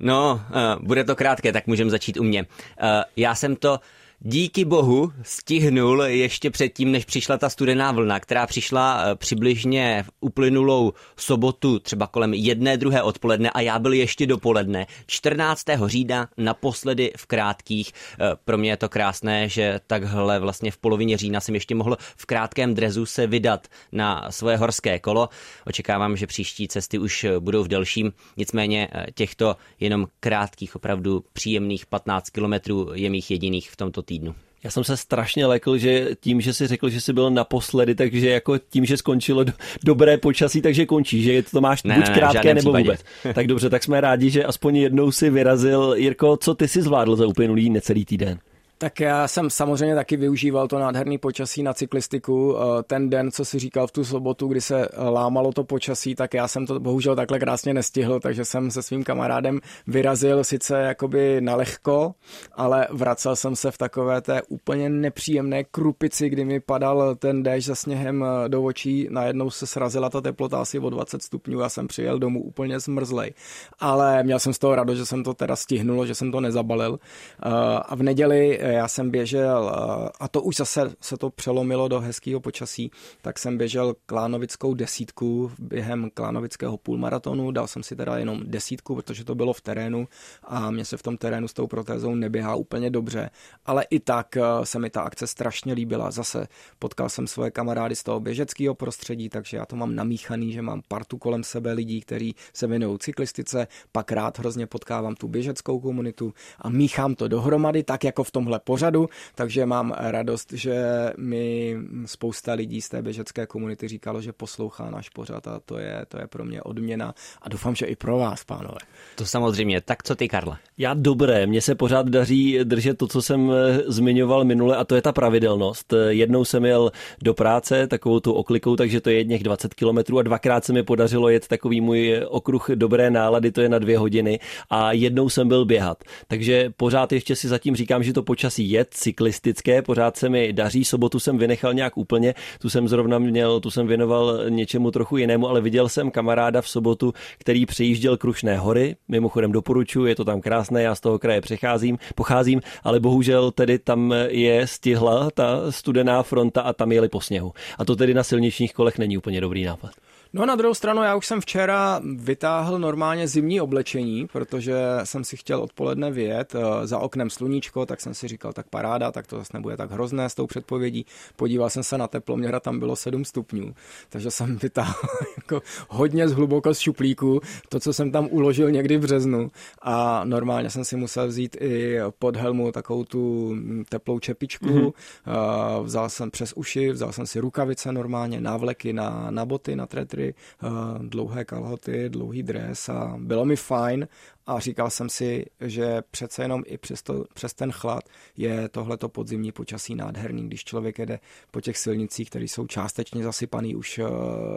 [0.00, 2.42] No, uh, bude to krátké, tak můžeme začít u mě.
[2.42, 3.78] Uh, já jsem to
[4.24, 10.10] díky bohu stihnul ještě předtím, než přišla ta studená vlna, která přišla eh, přibližně v
[10.20, 14.86] uplynulou sobotu, třeba kolem jedné, druhé odpoledne a já byl ještě dopoledne.
[15.06, 15.62] 14.
[15.86, 17.92] října naposledy v krátkých.
[18.20, 21.96] Eh, pro mě je to krásné, že takhle vlastně v polovině října jsem ještě mohl
[22.16, 25.28] v krátkém drezu se vydat na svoje horské kolo.
[25.66, 31.86] Očekávám, že příští cesty už budou v delším, nicméně eh, těchto jenom krátkých, opravdu příjemných
[31.86, 34.34] 15 kilometrů je mých jediných v tomto týdnu týdnu.
[34.64, 38.30] Já jsem se strašně lekl, že tím, že si řekl, že jsi byl naposledy, takže
[38.30, 39.52] jako tím, že skončilo do,
[39.84, 42.82] dobré počasí, takže končí, že to máš ne, buď ne, krátké nebo případě.
[42.84, 43.04] vůbec.
[43.34, 45.94] tak dobře, tak jsme rádi, že aspoň jednou si vyrazil.
[45.96, 48.38] Jirko, co ty si zvládl za uplynulý necelý týden?
[48.82, 52.56] Tak já jsem samozřejmě taky využíval to nádherný počasí na cyklistiku.
[52.56, 56.34] Eh, ten den, co si říkal v tu sobotu, kdy se lámalo to počasí, tak
[56.34, 61.40] já jsem to bohužel takhle krásně nestihl, takže jsem se svým kamarádem vyrazil sice jakoby
[61.40, 62.14] na lehko,
[62.52, 67.66] ale vracel jsem se v takové té úplně nepříjemné krupici, kdy mi padal ten déšť
[67.66, 69.08] za sněhem eh, do očí.
[69.10, 73.32] Najednou se srazila ta teplota asi o 20 stupňů a jsem přijel domů úplně zmrzlej.
[73.80, 76.98] Ale měl jsem z toho radost, že jsem to teda stihnul, že jsem to nezabalil.
[76.98, 77.48] Eh,
[77.82, 82.00] a v neděli já jsem běžel, eh, a to už zase se to přelomilo do
[82.00, 82.90] hezkého počasí,
[83.22, 89.24] tak jsem běžel klánovickou desítku během klánovického půlmaratonu, dal jsem si teda jenom desítku, protože
[89.24, 90.08] to bylo v terénu
[90.42, 93.30] a mě se v tom terénu s tou protézou neběhá úplně dobře,
[93.66, 96.10] ale i tak eh, se mi ta akce strašně líbila.
[96.10, 100.62] Zase potkal jsem svoje kamarády z toho běžeckého prostředí, takže já to mám namíchaný, že
[100.62, 105.80] mám partu kolem sebe lidí, kteří se věnují cyklistice, pak rád hrozně potkávám tu běžeckou
[105.80, 110.84] komunitu a míchám to dohromady tak, jako v tom tomhle pořadu, takže mám radost, že
[111.16, 116.04] mi spousta lidí z té běžecké komunity říkalo, že poslouchá náš pořad a to je,
[116.08, 118.78] to je pro mě odměna a doufám, že i pro vás, pánové.
[119.14, 119.80] To samozřejmě.
[119.80, 120.56] Tak co ty, Karle?
[120.78, 124.94] Já dobré, mně se pořád daří držet to, co jsem eh, zmiňoval minule a to
[124.94, 125.92] je ta pravidelnost.
[125.92, 130.18] Eh, jednou jsem jel do práce takovou tu oklikou, takže to je jedněch 20 kilometrů
[130.18, 133.98] a dvakrát se mi podařilo jet takový můj okruh dobré nálady, to je na dvě
[133.98, 136.04] hodiny a jednou jsem byl běhat.
[136.28, 140.84] Takže pořád ještě si zatím říkám, že to počasí je cyklistické, pořád se mi daří,
[140.84, 145.48] sobotu jsem vynechal nějak úplně, tu jsem zrovna měl, tu jsem věnoval něčemu trochu jinému,
[145.48, 150.40] ale viděl jsem kamaráda v sobotu, který přejížděl Krušné hory, mimochodem doporučuji, je to tam
[150.40, 156.22] krásné, já z toho kraje přecházím, pocházím, ale bohužel tedy tam je stihla ta studená
[156.22, 157.52] fronta a tam jeli po sněhu.
[157.78, 160.01] A to tedy na silničních kolech není úplně dobrý nápad.
[160.34, 165.36] No na druhou stranu, já už jsem včera vytáhl normálně zimní oblečení, protože jsem si
[165.36, 169.38] chtěl odpoledne vyjet eh, za oknem sluníčko, tak jsem si říkal, tak paráda, tak to
[169.38, 171.06] zase nebude tak hrozné s tou předpovědí.
[171.36, 173.74] Podíval jsem se na teploměra, tam bylo 7 stupňů,
[174.08, 175.00] takže jsem vytáhl
[175.36, 179.50] jako hodně z hluboko z šuplíku, to, co jsem tam uložil někdy v březnu
[179.82, 183.54] a normálně jsem si musel vzít i pod helmu takovou tu
[183.88, 185.82] teplou čepičku, mm-hmm.
[185.82, 190.21] vzal jsem přes uši, vzal jsem si rukavice normálně, návleky na, na boty, na tretry,
[190.22, 190.68] šaty, eh,
[191.08, 194.08] dlouhé kalhoty, dlouhý dres a bylo mi fajn
[194.46, 198.04] a říkal jsem si, že přece jenom i přes, to, přes ten chlad
[198.36, 201.18] je tohleto podzimní počasí nádherný, když člověk jede
[201.50, 204.04] po těch silnicích, které jsou částečně zasypaný už eh,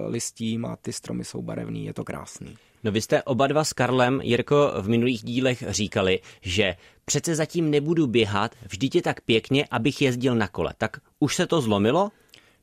[0.08, 2.56] listím a ty stromy jsou barevný, je to krásný.
[2.84, 6.76] No vy jste oba dva s Karlem, Jirko, v minulých dílech říkali, že
[7.06, 10.74] přece zatím nebudu běhat, vždyť je tak pěkně, abych jezdil na kole.
[10.78, 12.12] Tak už se to zlomilo?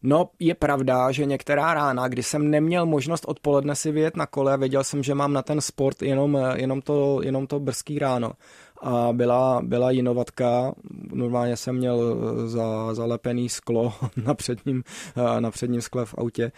[0.02, 4.58] No, je pravda, že některá rána, kdy jsem neměl možnost odpoledne si vyjet na kole
[4.58, 8.32] věděl jsem, že mám na ten sport jenom, jenom, to, jenom to brzký ráno.
[8.82, 10.74] A byla, byla jinovatka,
[11.12, 12.16] normálně jsem měl
[12.48, 13.92] za, zalepený sklo
[14.26, 14.82] na předním,
[15.38, 16.52] na předním skle v autě,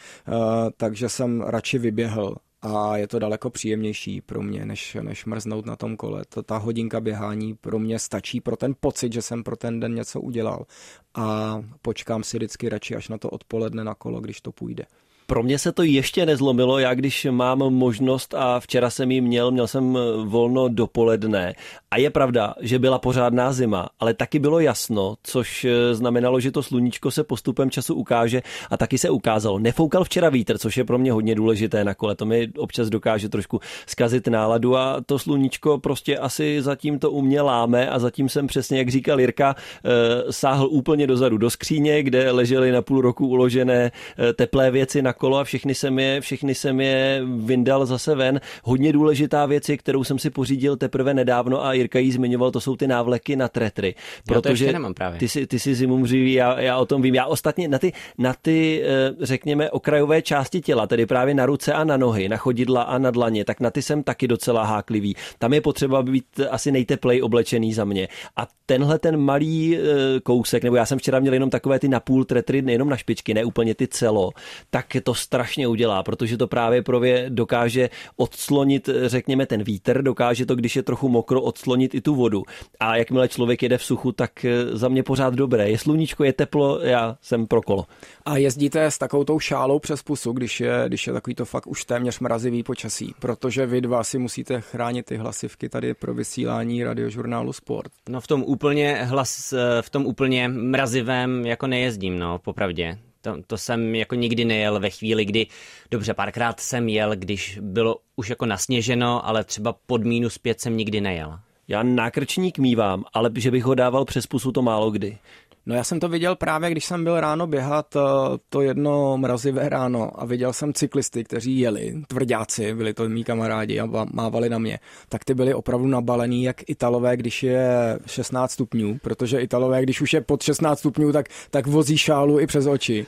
[0.76, 5.76] takže jsem radši vyběhl a je to daleko příjemnější pro mě, než, než mrznout na
[5.76, 6.24] tom kole.
[6.28, 9.94] To, ta hodinka běhání pro mě stačí pro ten pocit, že jsem pro ten den
[9.94, 10.66] něco udělal
[11.14, 14.84] a počkám si vždycky radši až na to odpoledne na kolo, když to půjde.
[15.26, 19.50] Pro mě se to ještě nezlomilo, já když mám možnost a včera jsem ji měl,
[19.50, 21.54] měl jsem volno dopoledne
[21.94, 26.50] a je pravda, že byla pořádná zima, ale taky bylo jasno, což eh, znamenalo, že
[26.50, 29.58] to sluníčko se postupem času ukáže a taky se ukázalo.
[29.58, 33.28] Nefoukal včera vítr, což je pro mě hodně důležité na kole, to mi občas dokáže
[33.28, 38.46] trošku zkazit náladu a to sluníčko prostě asi zatím to umě láme a zatím jsem
[38.46, 43.26] přesně, jak říkal Jirka, eh, sáhl úplně dozadu do skříně, kde ležely na půl roku
[43.26, 48.14] uložené eh, teplé věci na kolo a všechny jsem je, všechny jsem je vyndal zase
[48.14, 48.40] ven.
[48.62, 52.76] Hodně důležitá věc, kterou jsem si pořídil teprve nedávno a Jirka jí zmiňoval, to jsou
[52.76, 53.94] ty návleky na tretry.
[54.26, 55.18] Protože nemám právě.
[55.18, 57.14] Ty jsi, ty jsi zimu mřivý, já, já o tom vím.
[57.14, 61.72] Já ostatně na ty, na ty, eh, řekněme, okrajové části těla, tedy právě na ruce
[61.72, 65.16] a na nohy, na chodidla a na dlaně, tak na ty jsem taky docela háklivý.
[65.38, 68.08] Tam je potřeba být asi nejteplej oblečený za mě.
[68.36, 69.80] A tenhle ten malý eh,
[70.20, 73.44] kousek, nebo já jsem včera měl jenom takové ty napůl tretry, nejenom na špičky, ne
[73.44, 74.30] úplně ty celo,
[74.70, 80.56] tak to strašně udělá, protože to právě prově dokáže odslonit, řekněme, ten vítr, dokáže to,
[80.56, 82.42] když je trochu mokro, odslonit i tu vodu.
[82.80, 85.70] A jakmile člověk jede v suchu, tak eh, za mě pořád dobré.
[85.70, 87.86] Je sluníčko, je teplo, já jsem pro kolo.
[88.24, 91.66] A jezdíte s takovou tou šálou přes pusu, když je, když je takový to fakt
[91.66, 96.84] už téměř mrazivý počasí, protože vy dva si musíte chránit ty hlasivky tady pro vysílání
[96.84, 97.92] radiožurnálu Sport.
[98.08, 102.98] No v tom úplně hlas, eh, v tom úplně mrazivém jako nejezdím, no, popravdě.
[103.24, 105.46] To, to jsem jako nikdy nejel ve chvíli, kdy,
[105.90, 110.76] dobře, párkrát jsem jel, když bylo už jako nasněženo, ale třeba pod minus pět jsem
[110.76, 111.38] nikdy nejel.
[111.68, 115.18] Já nákrčník mívám, ale že bych ho dával přes pusu to málo kdy.
[115.66, 118.00] No já jsem to viděl právě, když jsem byl ráno běhat eh,
[118.48, 123.80] to jedno mrazivé ráno a viděl jsem cyklisty, kteří jeli, tvrdáci, byli to mý kamarádi
[123.80, 128.98] a mávali na mě, tak ty byli opravdu nabalený jak Italové, když je 16 stupňů,
[129.02, 133.06] protože Italové, když už je pod 16 stupňů, tak, tak vozí šálu i přes oči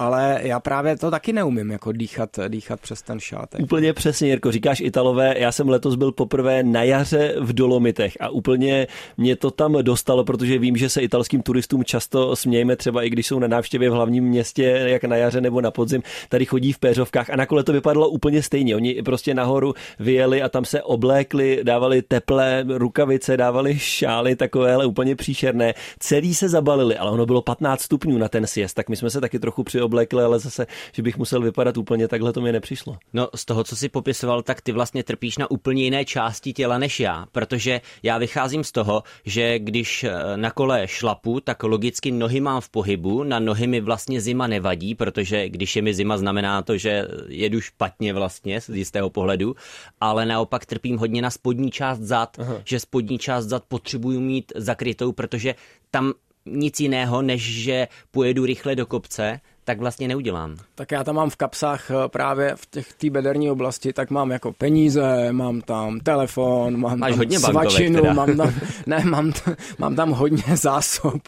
[0.00, 3.60] ale já právě to taky neumím, jako dýchat, dýchat přes ten šátek.
[3.60, 8.28] Úplně přesně, Jirko, říkáš Italové, já jsem letos byl poprvé na jaře v Dolomitech a
[8.28, 8.86] úplně
[9.16, 13.26] mě to tam dostalo, protože vím, že se italským turistům často smějeme, třeba i když
[13.26, 16.78] jsou na návštěvě v hlavním městě, jak na jaře nebo na podzim, tady chodí v
[16.78, 18.76] péřovkách a nakonec to vypadalo úplně stejně.
[18.76, 25.16] Oni prostě nahoru vyjeli a tam se oblékli, dávali teplé rukavice, dávali šály takovéhle úplně
[25.16, 25.74] příšerné.
[25.98, 29.20] Celý se zabalili, ale ono bylo 15 stupňů na ten sjezd, tak my jsme se
[29.20, 32.96] taky trochu při oblekli, ale zase, že bych musel vypadat úplně takhle, to mi nepřišlo.
[33.12, 36.78] No z toho, co si popisoval, tak ty vlastně trpíš na úplně jiné části těla
[36.78, 42.10] než já, protože já vycházím z toho, že když eh, na kole šlapu, tak logicky
[42.10, 46.18] nohy mám v pohybu, na nohy mi vlastně zima nevadí, protože když je mi zima,
[46.18, 49.56] znamená to, že jedu špatně vlastně z jistého pohledu,
[50.00, 52.62] ale naopak trpím hodně na spodní část zad, Aha.
[52.64, 55.54] že spodní část zad potřebuju mít zakrytou, protože
[55.90, 56.12] tam
[56.46, 60.56] nic jiného, než že pojedu rychle do kopce, tak vlastně neudělám.
[60.74, 64.30] Tak já tam mám v kapsách eh, právě v těch té bederní oblasti, tak mám
[64.30, 68.52] jako peníze, mám tam telefon, mám Máš tam hodně svačinu, mám tam,
[68.86, 71.22] ne, mám, tam, mám tam hodně zásob,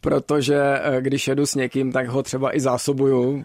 [0.00, 3.44] protože eh, když jedu s někým, tak ho třeba i zásobuju,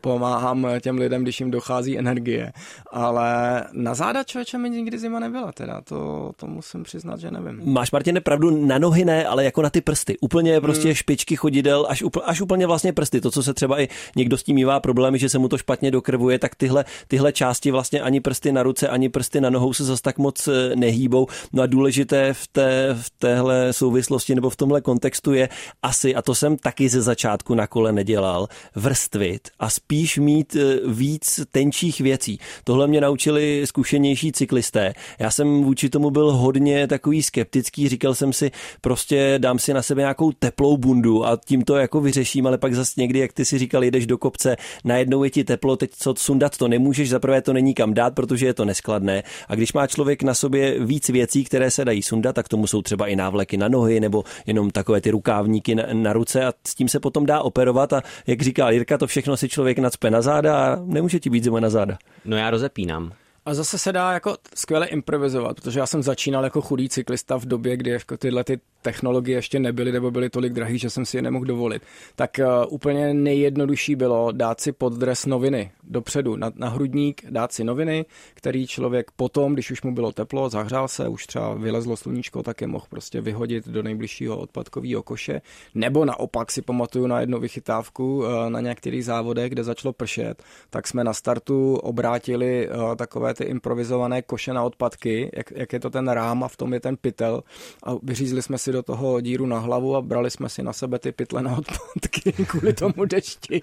[0.00, 2.52] pomáhám těm lidem, když jim dochází energie,
[2.92, 7.60] ale na záda člověče mi nikdy zima nebyla, teda to, to musím přiznat, že nevím.
[7.64, 10.94] Máš Martine pravdu, na nohy ne, ale jako na ty prsty, úplně prostě hmm.
[10.94, 14.54] špičky chodidel, až, až úplně vlastně prsty, to, co se třeba i někdo s tím
[14.54, 18.52] mývá problémy, že se mu to špatně dokrvuje, tak tyhle, tyhle části vlastně ani prsty
[18.52, 21.26] na ruce, ani prsty na nohou se zase tak moc eh, nehýbou.
[21.52, 25.48] No a důležité v, té, v téhle souvislosti nebo v tomhle kontextu je
[25.82, 30.80] asi, a to jsem taky ze začátku na kole nedělal, vrstvit a spíš mít eh,
[30.86, 32.38] víc tenčích věcí.
[32.64, 34.92] Tohle mě naučili zkušenější cyklisté.
[35.18, 39.82] Já jsem vůči tomu byl hodně takový skeptický, říkal jsem si, prostě dám si na
[39.82, 43.44] sebe nějakou teplou bundu a tím to jako vyřeším, ale pak zase někdy, jak ty
[43.44, 47.42] si říkal, jdeš do kopce, najednou je ti teplo, teď co sundat to nemůžeš, zaprvé
[47.42, 49.22] to není kam dát, protože je to neskladné.
[49.48, 52.82] A když má člověk na sobě víc věcí, které se dají sundat, tak tomu jsou
[52.82, 56.74] třeba i návleky na nohy nebo jenom takové ty rukávníky na, na ruce a s
[56.74, 60.22] tím se potom dá operovat a jak říká Jirka, to všechno si člověk nacpe na
[60.22, 61.98] záda a nemůže ti být zima na záda.
[62.24, 63.12] No já rozepínám.
[63.44, 67.46] A zase se dá jako skvěle improvizovat, protože já jsem začínal jako chudý cyklista v
[67.46, 71.16] době, kdy jako tyhle ty technologie ještě nebyly nebo byly tolik drahý, že jsem si
[71.16, 71.82] je nemohl dovolit.
[72.16, 77.52] Tak uh, úplně nejjednodušší bylo dát si pod dres noviny dopředu na, na hrudník, dát
[77.52, 81.96] si noviny, který člověk potom, když už mu bylo teplo, zahřál se, už třeba vylezlo
[81.96, 85.40] sluníčko, tak je mohl prostě vyhodit do nejbližšího odpadkového koše.
[85.74, 90.88] Nebo naopak si pamatuju na jednu vychytávku uh, na některých závodech, kde začalo pršet, tak
[90.88, 95.90] jsme na startu obrátili uh, takové ty improvizované koše na odpadky, jak, jak je to
[95.90, 97.42] ten rám a v tom je ten pytel
[97.82, 100.98] a vyřízli jsme si do toho díru na hlavu a brali jsme si na sebe
[100.98, 103.62] ty pytle na odpadky kvůli tomu dešti.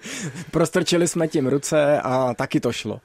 [0.50, 3.00] Prostrčili jsme tím ruce a taky to šlo.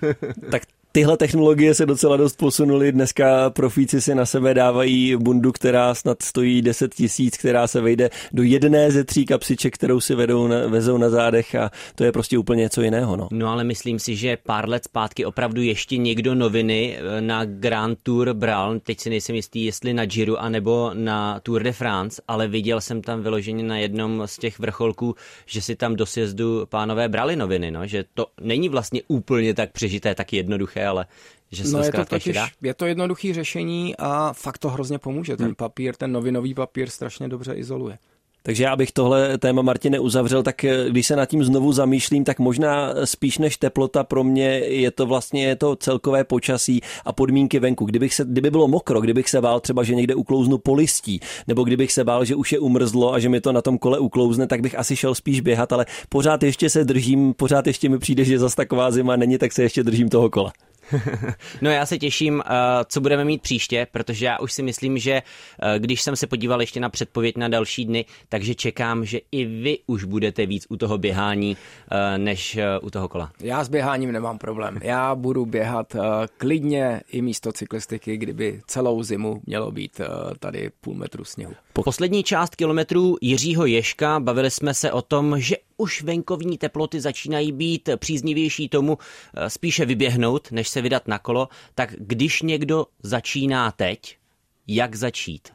[0.50, 0.62] tak
[0.94, 2.92] tyhle technologie se docela dost posunuly.
[2.92, 8.10] Dneska profíci si na sebe dávají bundu, která snad stojí 10 tisíc, která se vejde
[8.32, 12.12] do jedné ze tří kapsiček, kterou si vedou na, vezou na zádech a to je
[12.12, 13.16] prostě úplně něco jiného.
[13.16, 13.28] No.
[13.32, 17.98] no ale myslím si, že pár let zpátky opravdu ještě někdo noviny eh, na Grand
[18.02, 22.48] Tour bral, teď si nejsem jistý, jestli na Giro anebo na Tour de France, ale
[22.48, 25.14] viděl jsem tam vyloženě na jednom z těch vrcholků,
[25.46, 29.72] že si tam do sjezdu pánové brali noviny, no, že to není vlastně úplně tak
[29.72, 31.06] přežité, tak jednoduché ale
[31.52, 34.98] že se no to je to totiž, je to jednoduchý řešení a fakt to hrozně
[34.98, 35.36] pomůže.
[35.36, 35.54] Ten hmm.
[35.54, 37.98] papír, ten novinový papír strašně dobře izoluje.
[38.46, 42.24] Takže já bych tohle téma Martine uzavřel, tak eh, když se nad tím znovu zamýšlím,
[42.24, 47.12] tak možná spíš než teplota pro mě je to vlastně je to celkové počasí a
[47.12, 47.84] podmínky venku.
[47.84, 51.64] Kdybych se, kdyby bylo mokro, kdybych se bál třeba, že někde uklouznu po listí, nebo
[51.64, 54.46] kdybych se bál, že už je umrzlo a že mi to na tom kole uklouzne,
[54.46, 58.24] tak bych asi šel spíš běhat, ale pořád ještě se držím, pořád ještě mi přijde,
[58.24, 60.52] že zas taková zima není, tak se ještě držím toho kola.
[61.62, 62.50] no já se těším, eh,
[62.86, 66.60] co budeme mít příště, protože já už si myslím, že eh, když jsem se podíval
[66.60, 70.76] ještě na předpověď na další dny, takže čekám, že i vy už budete víc u
[70.76, 71.56] toho běhání,
[71.90, 73.32] eh, než u toho kola.
[73.40, 74.78] Já s běháním nemám problém.
[74.82, 75.96] Já budu běhat
[76.36, 80.00] klidně i místo cyklistiky, kdyby celou zimu mělo být
[80.38, 81.54] tady půl metru sněhu.
[81.82, 87.52] Poslední část kilometrů Jiřího Ješka bavili jsme se o tom, že už venkovní teploty začínají
[87.52, 88.98] být příznivější tomu
[89.34, 94.18] eh, spíše vyběhnout, než se vydat na kolo, tak když někdo začíná teď,
[94.66, 95.48] jak začít?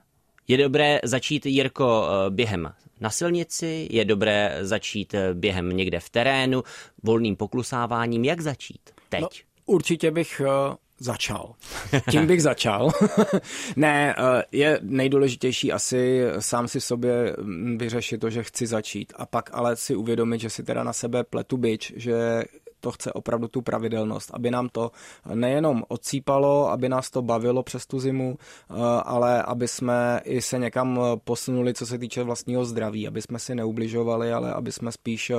[0.47, 6.10] Je dobré začít, Jirko, eh, během na silnici, je dobré začít eh, během někde v
[6.10, 6.63] terénu,
[7.03, 9.21] volným poklusáváním, jak začít teď?
[9.21, 9.29] No,
[9.65, 10.41] určitě bych
[10.99, 11.53] začal.
[12.12, 12.91] Tím bych začal.
[13.75, 19.25] ne, eh, je nejdůležitější asi sám si sobě mm, vyřešit to, že chci začít a
[19.25, 22.43] pak ale si uvědomit, že si teda na sebe pletu byč, že
[22.79, 24.91] to chce opravdu tu pravidelnost, aby nám to
[25.33, 30.59] nejenom odsýpalo, aby nás to bavilo přes tu zimu, eh, ale aby jsme i se
[30.59, 35.29] někam posunuli, co se týče vlastního zdraví, aby jsme si neubližovali, ale aby jsme spíš
[35.29, 35.35] eh,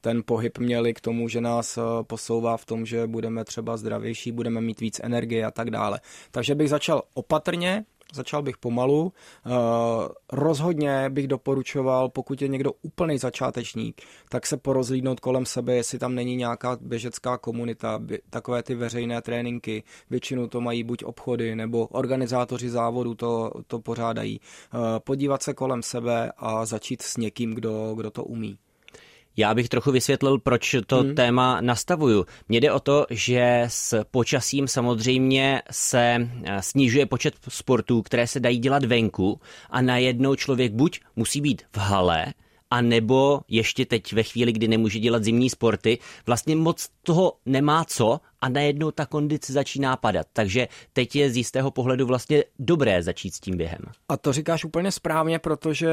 [0.00, 4.32] ten pohyb měli k tomu, že nás eh, posouvá v tom, že budeme třeba zdravější,
[4.32, 6.00] budeme mít víc energie a tak dále.
[6.30, 9.02] Takže bych začal opatrně, začal bych pomalu.
[9.02, 9.52] Uh,
[10.32, 16.14] rozhodně bych doporučoval, pokud je někdo úplný začátečník, tak se porozlídnout kolem sebe, jestli tam
[16.14, 18.00] není nějaká běžecká komunita,
[18.30, 19.82] takové ty veřejné tréninky.
[20.10, 24.40] Většinou to mají buď obchody, nebo organizátoři závodu to, to pořádají.
[24.74, 28.58] Uh, podívat se kolem sebe a začít s někým, kdo, kdo to umí.
[29.36, 31.14] Já bych trochu vysvětlil, proč to hmm.
[31.14, 32.26] téma nastavuju.
[32.48, 38.40] Mně jde o to, že s počasím samozřejmě se eh, snižuje počet sportů, které se
[38.40, 42.26] dají dělat venku a najednou člověk buď musí být v hale,
[42.70, 47.84] a nebo ještě teď ve chvíli, kdy nemůže dělat zimní sporty, vlastně moc toho nemá
[47.84, 50.26] co a najednou ta kondice začíná padat.
[50.32, 53.80] Takže teď je z jistého pohledu vlastně dobré začít s tím během.
[54.08, 55.88] A to říkáš úplně správně, protože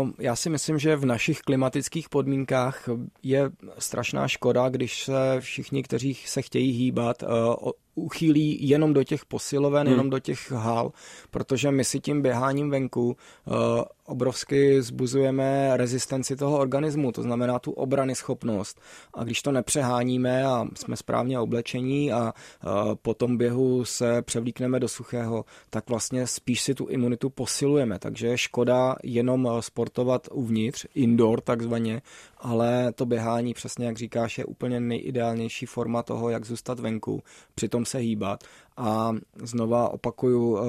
[0.00, 2.88] um, já si myslím, že v našich klimatických podmínkách
[3.22, 9.24] je strašná škoda, když se všichni, kteří se chtějí hýbat, uh, uchýlí jenom do těch
[9.24, 9.90] posiloven, hmm.
[9.90, 10.92] jenom do těch hal,
[11.30, 13.54] protože my si tím běháním venku uh,
[14.06, 18.80] obrovsky zbuzujeme rezistenci toho organismu, to znamená tu obrany schopnost.
[19.14, 24.80] A když to nepřeháníme a jsme správně oblečení a uh, po tom běhu se převlíkneme
[24.80, 27.98] do suchého, tak vlastně spíš si tu imunitu posilujeme.
[27.98, 32.02] Takže je škoda jenom sportovat uvnitř, indoor takzvaně,
[32.38, 37.22] ale to běhání, přesně jak říkáš, je úplně nejideálnější forma toho, jak zůstat venku,
[37.54, 38.44] přitom se hýbat
[38.76, 39.12] a
[39.42, 40.62] znova opakuju, eh,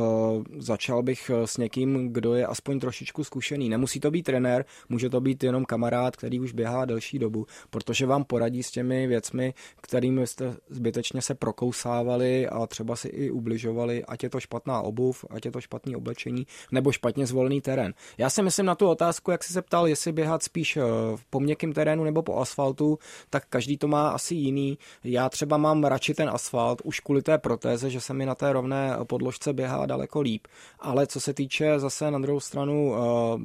[0.57, 3.69] začal bych eh, s někým, kdo je aspoň trošičku zkušený.
[3.69, 8.05] Nemusí to být trenér, může to být jenom kamarád, který už běhá delší dobu, protože
[8.05, 14.05] vám poradí s těmi věcmi, kterými jste zbytečně se prokousávali a třeba si i ubližovali,
[14.05, 17.93] ať je to špatná obuv, ať je to špatný oblečení, nebo špatně zvolený terén.
[18.17, 20.81] Já si myslím na tu otázku, jak jsi se ptal, jestli běhat spíš eh,
[21.29, 22.99] po měkkém terénu nebo po asfaltu,
[23.29, 24.77] tak každý to má asi jiný.
[25.03, 28.53] Já třeba mám radši ten asfalt, už kvůli té protéze, že se mi na té
[28.53, 30.47] rovné podložce běhá daleko líp.
[30.79, 32.97] Ale co se týče zase na druhou stranu uh,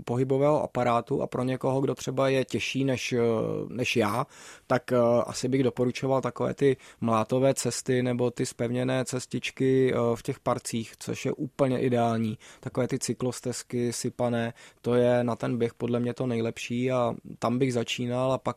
[0.05, 4.26] pohybového aparátu a pro někoho, kdo třeba je těžší než, uh, než já,
[4.66, 4.92] tak
[5.26, 11.26] asi bych doporučoval takové ty mlátové cesty nebo ty spevněné cestičky v těch parcích, což
[11.26, 12.38] je úplně ideální.
[12.61, 17.59] Takové ty cyklostezky sypané, to je na ten běh podle mě to nejlepší a tam
[17.59, 18.57] bych začínal a pak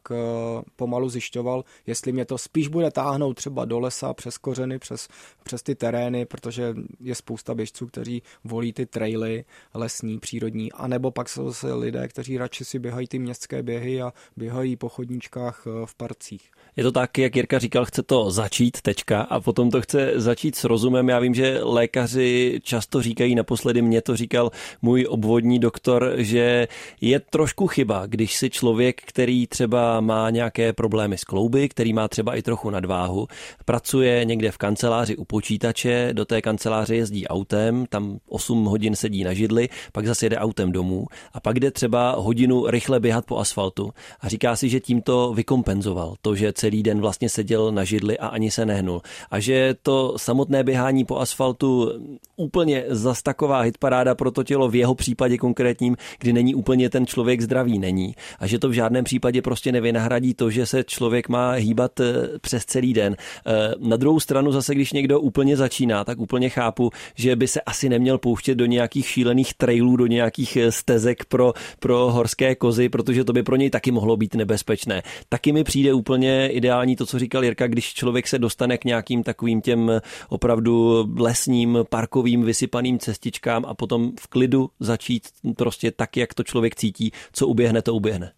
[0.76, 5.08] pomalu zjišťoval, jestli mě to spíš bude táhnout třeba do lesa, přes kořeny, přes,
[5.44, 11.30] přes ty terény, protože je spousta běžců, kteří volí ty traily lesní, přírodní, anebo pak
[11.30, 15.86] jsou zase lidé, kteří radši si běhají ty městské běhy a běhají po chodníčkách eh,
[15.86, 16.52] v parcích.
[16.76, 20.56] Je to tak, jak Jirka říkal, chce to začít, tečka, a potom to chce začít
[20.56, 21.10] s rozumem.
[21.10, 24.52] Já vím, že lékaři často říkají, naposledy mě to říkal
[24.82, 26.68] můj obvodní doktor, že
[27.02, 32.08] je trošku chyba, když si člověk, který třeba má nějaké problémy s klouby, který má
[32.08, 33.28] třeba i trochu nadváhu,
[33.66, 35.71] pracuje někde v kanceláři u počítače,
[36.14, 40.72] do té kanceláře jezdí autem, tam 8 hodin sedí na židli, pak zase jede autem
[40.72, 45.02] domů a pak jde třeba hodinu rychle běhat po asfaltu a říká si, že tím
[45.02, 46.16] to vykompenzoval.
[46.22, 49.02] To, že celý den vlastně seděl na židli a ani se nehnul.
[49.32, 51.92] A že to samotné běhání po asfaltu
[52.36, 57.06] úplně zas taková hitparáda pro to tělo v jeho případě konkrétním, kdy není úplně ten
[57.06, 58.16] člověk zdravý, není.
[58.40, 62.14] A že to v žádném případě prostě nevynahradí to, že se člověk má hýbat eh,
[62.42, 63.16] přes celý den.
[63.46, 67.62] Eh, na druhou stranu zase, když někdo úplně začíná, tak úplně chápu, že by se
[67.62, 72.90] asi neměl pouštět do nějakých šílených trailů, do nějakých eh, stezek pro, pro horské kozy,
[72.90, 75.04] protože to by pro něj taky mohlo být nebezpečné.
[75.30, 79.24] Taky mi přijde úplně ideální to, co říkal Jirka, když člověk se dostane k nějakým
[79.24, 85.24] takovým těm opravdu lesním, parkovým, vysypaným cestičkám a potom v klidu začít
[85.58, 88.32] prostě tak, jak to člověk cítí, co uběhne, to uběhne.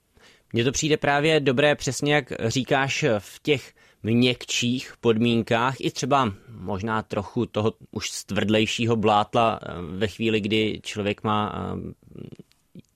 [0.53, 3.73] Mně to přijde právě dobré, přesně jak říkáš, v těch
[4.03, 11.23] měkčích podmínkách, i třeba možná trochu toho už stvrdlejšího blátla eh, ve chvíli, kdy člověk
[11.23, 11.91] má eh,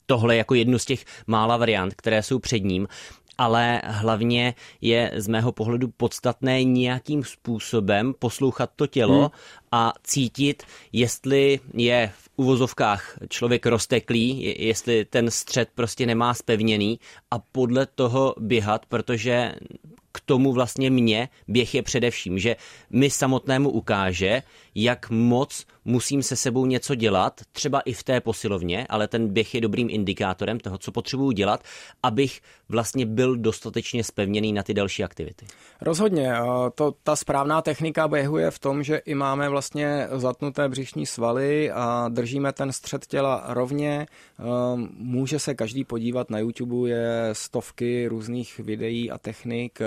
[0.06, 2.88] tohle jako jednu z těch mála variant, které jsou před ním,
[3.38, 9.30] ale hlavně je z mého pohledu podstatné nějakým způsobem poslouchat to tělo hmm.
[9.72, 17.00] a cítit, jestli je v uvozovkách člověk rozteklý, jestli ten střed prostě nemá spevněný
[17.32, 19.56] a podle toho běhat, protože
[20.18, 22.56] k tomu vlastně mě běh je především, že
[22.90, 24.44] mi samotnému ukáže,
[24.78, 29.56] jak moc musím se sebou něco dělat, třeba i v té posilovně, ale ten běh
[29.56, 31.64] je dobrým indikátorem toho, co potřebuju dělat,
[32.04, 35.46] abych vlastně byl dostatečně spevněný na ty další aktivity.
[35.82, 36.34] Rozhodně.
[36.76, 41.72] To, ta správná technika běhu je v tom, že i máme vlastně zatnuté břišní svaly
[41.72, 44.06] a držíme ten střed těla rovně.
[44.40, 49.80] Ehm, může se každý podívat na YouTube, je stovky různých videí a technik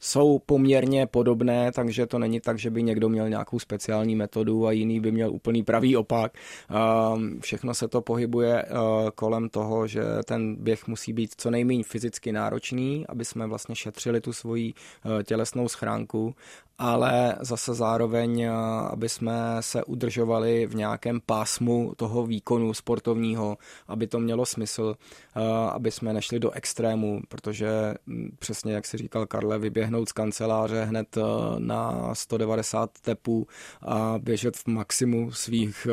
[0.00, 4.72] jsou poměrně podobné, takže to není tak, že by někdo měl nějakou speciální metodu a
[4.72, 6.32] jiný by měl úplný pravý opak.
[6.70, 8.70] Ehm, všechno se to pohybuje eh,
[9.14, 14.20] kolem toho, že ten běh musí být co nejméně fyzicky náročný, aby jsme vlastně šetřili
[14.20, 16.34] tu svoji eh, tělesnou schránku
[16.78, 18.50] ale zase zároveň, eh,
[18.90, 23.58] aby jsme se udržovali v nějakém pásmu toho výkonu sportovního,
[23.88, 24.96] aby to mělo smysl,
[25.36, 30.12] eh, aby jsme nešli do extrému, protože hm, přesně jak si říkal Karle, vyběhnout z
[30.12, 31.20] kanceláře hned eh,
[31.58, 33.46] na 190 tepů
[33.82, 35.86] a běžet v maximu svých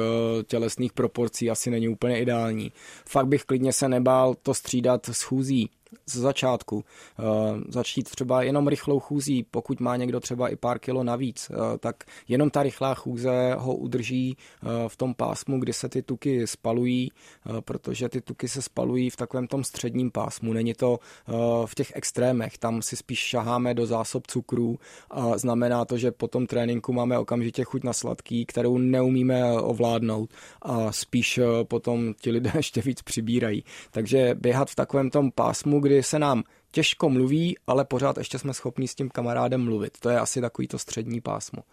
[0.47, 2.71] tělesných proporcí asi není úplně ideální.
[3.09, 5.69] Fakt bych klidně se nebál to střídat schůzí,
[6.05, 6.83] z začátku.
[7.19, 7.23] Eh,
[7.69, 12.03] začít třeba jenom rychlou chůzí, pokud má někdo třeba i pár kilo navíc, eh, tak
[12.27, 17.11] jenom ta rychlá chůze ho udrží eh, v tom pásmu, kdy se ty tuky spalují,
[17.59, 20.53] protože ty tuky se spalují v takovém tom středním pásmu.
[20.53, 20.99] Není to
[21.65, 24.79] v těch extrémech, tam si spíš šaháme do zásob cukrů
[25.11, 30.29] a znamená to, že po tom tréninku máme okamžitě chuť na sladký, kterou neumíme ovládnout
[30.61, 33.63] a spíš potom ti lidé ještě víc přibírají.
[33.91, 38.53] Takže běhat v takovém tom pásmu, kdy se nám těžko mluví, ale pořád ještě jsme
[38.53, 39.97] schopni s tím kamarádem mluvit.
[39.99, 41.63] To je asi takový to střední pásmo.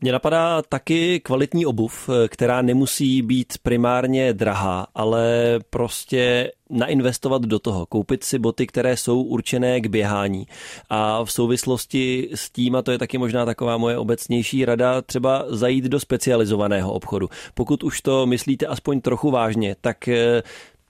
[0.00, 7.86] Mně napadá taky kvalitní obuv, která nemusí být primárně drahá, ale prostě nainvestovat do toho,
[7.86, 10.46] koupit si boty, které jsou určené k běhání.
[10.90, 15.44] A v souvislosti s tím, a to je taky možná taková moje obecnější rada, třeba
[15.48, 17.28] zajít do specializovaného obchodu.
[17.54, 20.42] Pokud už to myslíte aspoň trochu vážně, tak eh,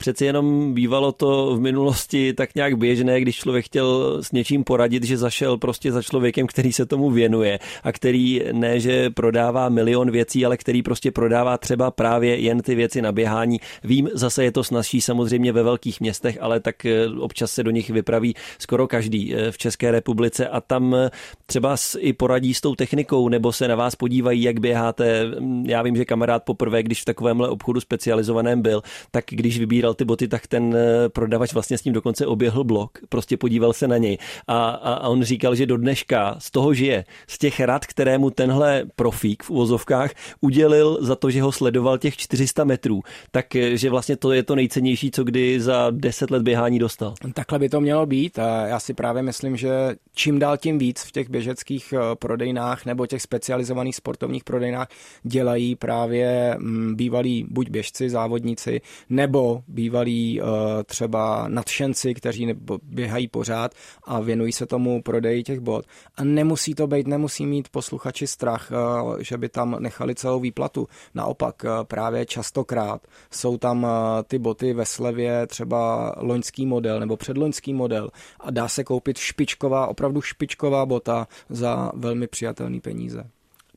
[0.03, 5.03] přeci jenom bývalo to v minulosti tak nějak běžné, když člověk chtěl s něčím poradit,
[5.03, 10.11] že zašel prostě za člověkem, který se tomu věnuje a který ne, že prodává milion
[10.11, 13.59] věcí, ale který prostě prodává třeba právě jen ty věci na běhání.
[13.83, 17.71] Vím, zase je to snažší samozřejmě ve velkých městech, ale tak eh, občas se do
[17.71, 21.09] nich vypraví skoro každý eh, v České republice a tam eh,
[21.45, 25.25] třeba i poradí s tou technikou nebo se na vás podívají, jak běháte.
[25.65, 28.81] Já vím, že kamarád poprvé, když v takovémhle obchodu specializovaném byl,
[29.11, 32.99] tak když vybíral ty boty, tak ten eh, prodavač vlastně s ním dokonce oběhl blok,
[33.09, 34.17] prostě podíval se na něj
[34.47, 38.29] a, a, a on říkal, že do dneška z toho žije, z těch rad, kterému
[38.29, 43.89] tenhle profík v uvozovkách udělil za to, že ho sledoval těch 400 metrů, tak eh,
[43.89, 47.13] vlastně to je to nejcennější, co kdy za 10 let běhání dostal.
[47.33, 49.69] Takhle by to mělo být a já si právě myslím, že
[50.15, 54.87] čím dál tím víc v těch běžeckých eh, prodejnách nebo těch specializovaných sportovních prodejnách
[55.23, 60.47] dělají právě mm, bývalí buď běžci, závodníci, nebo bývalí uh,
[60.85, 63.71] třeba nadšenci, kteří běhají pořád
[64.03, 65.85] a věnují se tomu prodeji těch bot.
[66.15, 70.87] A nemusí to být, nemusí mít posluchači strach, uh, že by tam nechali celou výplatu.
[71.13, 73.87] Naopak, uh, právě častokrát jsou tam
[74.27, 78.09] ty boty ve slevě, třeba loňský model nebo předloňský model
[78.39, 83.29] a dá se koupit špičková, opravdu špičková bota za velmi přijatelné peníze.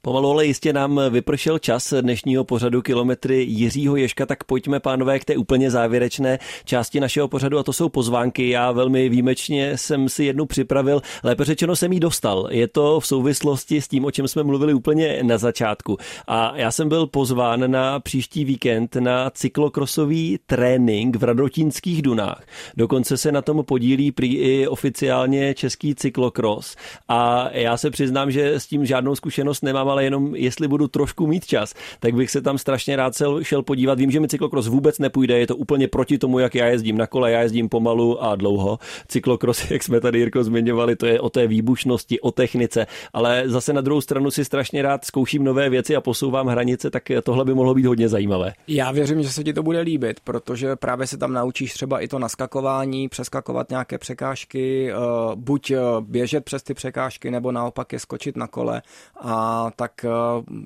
[0.06, 5.24] Pomalu ale jistě nám vypršel čas dnešního pořadu kilometry Jiřího Ješka, tak pojďme pánové k
[5.24, 8.48] té úplně závěrečné části našeho pořadu a to jsou pozvánky.
[8.48, 12.48] Já velmi výjimečně jsem si jednu připravil, lépe řečeno jsem jí dostal.
[12.50, 15.96] Je to v souvislosti s tím, o čem jsme mluvili úplně na začátku.
[16.26, 22.44] A já jsem byl pozván na příští víkend na cyklokrosový trénink v Radotínských Dunách.
[22.76, 26.76] Dokonce se na tom podílí prý i oficiálně český cyklokros.
[27.08, 31.26] A já se přiznám, že s tím žádnou zkušenost nemám, ale jenom jestli budu trošku
[31.26, 33.98] mít čas, tak bych se tam strašně rád šel podívat.
[33.98, 37.06] Vím, že mi cyklokros vůbec nepůjde, je to úplně proti tomu, jak já jezdím na
[37.06, 38.78] kole, já jezdím pomalu a dlouho.
[39.08, 43.72] Cyklokros, jak jsme tady Jirko zmiňovali, to je o té výbušnosti, o technice, ale zase
[43.72, 47.54] na druhou stranu si strašně rád zkouším nové věci a posouvám hranice, tak tohle by
[47.54, 48.52] mohlo být hodně zajímavé.
[48.68, 52.08] Já věřím, že se ti to bude líbit, protože právě se tam naučíš třeba i
[52.08, 54.96] to naskakování, přeskakovat nějaké překážky, eh,
[55.34, 58.82] buď eh, běžet přes ty překážky, nebo naopak je skočit na kole
[59.20, 60.08] a tak tak eh,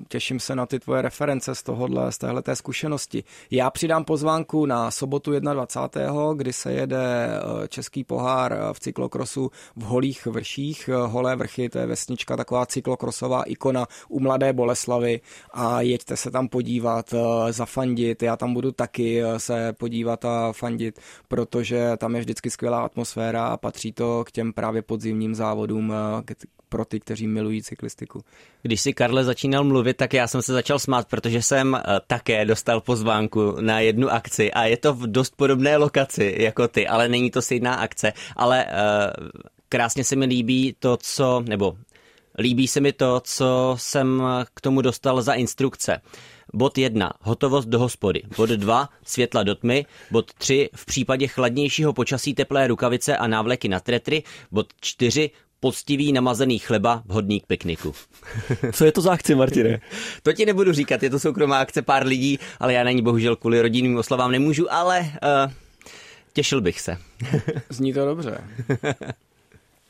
[0.07, 3.23] těším se na ty tvoje reference z tohohle, z téhleté zkušenosti.
[3.51, 6.13] Já přidám pozvánku na sobotu 21.
[6.35, 10.89] kdy se jede eh, český pohár eh, v cyklokrosu v Holých vrších.
[11.05, 15.21] Holé vrchy, to je vesnička, taková cyklokrosová ikona u Mladé Boleslavy
[15.53, 17.13] a jeďte se tam podívat,
[17.49, 18.23] zafandit.
[18.23, 23.57] Já tam budu taky se podívat a fandit, protože tam je vždycky skvělá atmosféra a
[23.57, 25.93] patří to k těm právě podzimním závodům,
[26.71, 28.23] pro ty, kteří milují cyklistiku.
[28.61, 32.45] Když si Karle začínal mluvit, tak já jsem se začal smát, protože jsem eh, také
[32.45, 37.09] dostal pozvánku na jednu akci a je to v dost podobné lokaci jako ty, ale
[37.09, 38.71] není to stejná akce, ale uh,
[39.69, 41.77] krásně se mi líbí to, co, nebo
[42.37, 46.01] líbí se mi to, co jsem k tomu dostal za instrukce.
[46.53, 47.13] Bod 1.
[47.21, 48.21] Hotovost do hospody.
[48.37, 48.89] Bod 2.
[49.05, 49.85] Světla do tmy.
[50.11, 50.69] Bod 3.
[50.75, 54.23] V případě chladnějšího počasí teplé rukavice a návleky na tretry.
[54.51, 55.31] Bod 4
[55.61, 57.93] poctivý namazený chleba, vhodný k pikniku.
[58.71, 59.81] Co je to za akci, Martine?
[60.23, 63.35] to ti nebudu říkat, je to soukromá akce pár lidí, ale já na ní bohužel
[63.35, 65.51] kvůli rodinným oslavám nemůžu, ale uh,
[66.33, 66.97] těšil bych se.
[67.69, 68.37] Zní to dobře.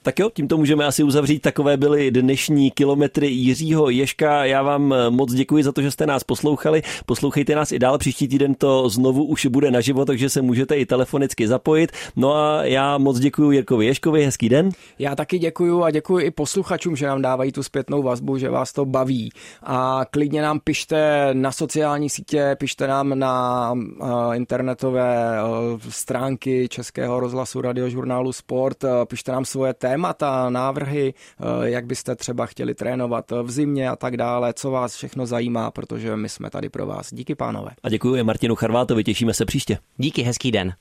[0.03, 1.39] Tak jo, tímto můžeme asi uzavřít.
[1.39, 4.45] Takové byly dnešní kilometry Jiřího Ješka.
[4.45, 6.81] Já vám eh, moc děkuji za to, že jste nás poslouchali.
[7.05, 7.97] Poslouchejte nás i dál.
[7.97, 11.91] Příští týden to znovu už bude naživo, takže se můžete i telefonicky zapojit.
[12.15, 14.25] No a já moc děkuji Jirkovi Ješkovi.
[14.25, 14.69] Hezký den.
[14.99, 18.73] Já taky děkuji a děkuji i posluchačům, že nám dávají tu zpětnou vazbu, že vás
[18.73, 19.31] to baví.
[19.63, 27.19] A klidně nám pište na sociální sítě, pište nám na uh, internetové uh, stránky Českého
[27.19, 32.75] rozhlasu radiožurnálu Sport, uh, pište nám svoje téma témata, návrhy, eh, jak byste třeba chtěli
[32.75, 36.85] trénovat v zimě a tak dále, co vás všechno zajímá, protože my jsme tady pro
[36.85, 37.13] vás.
[37.13, 37.71] Díky pánové.
[37.83, 39.77] A děkuji Martinu Charvátovi, těšíme se příště.
[39.97, 40.73] Díky, hezký den.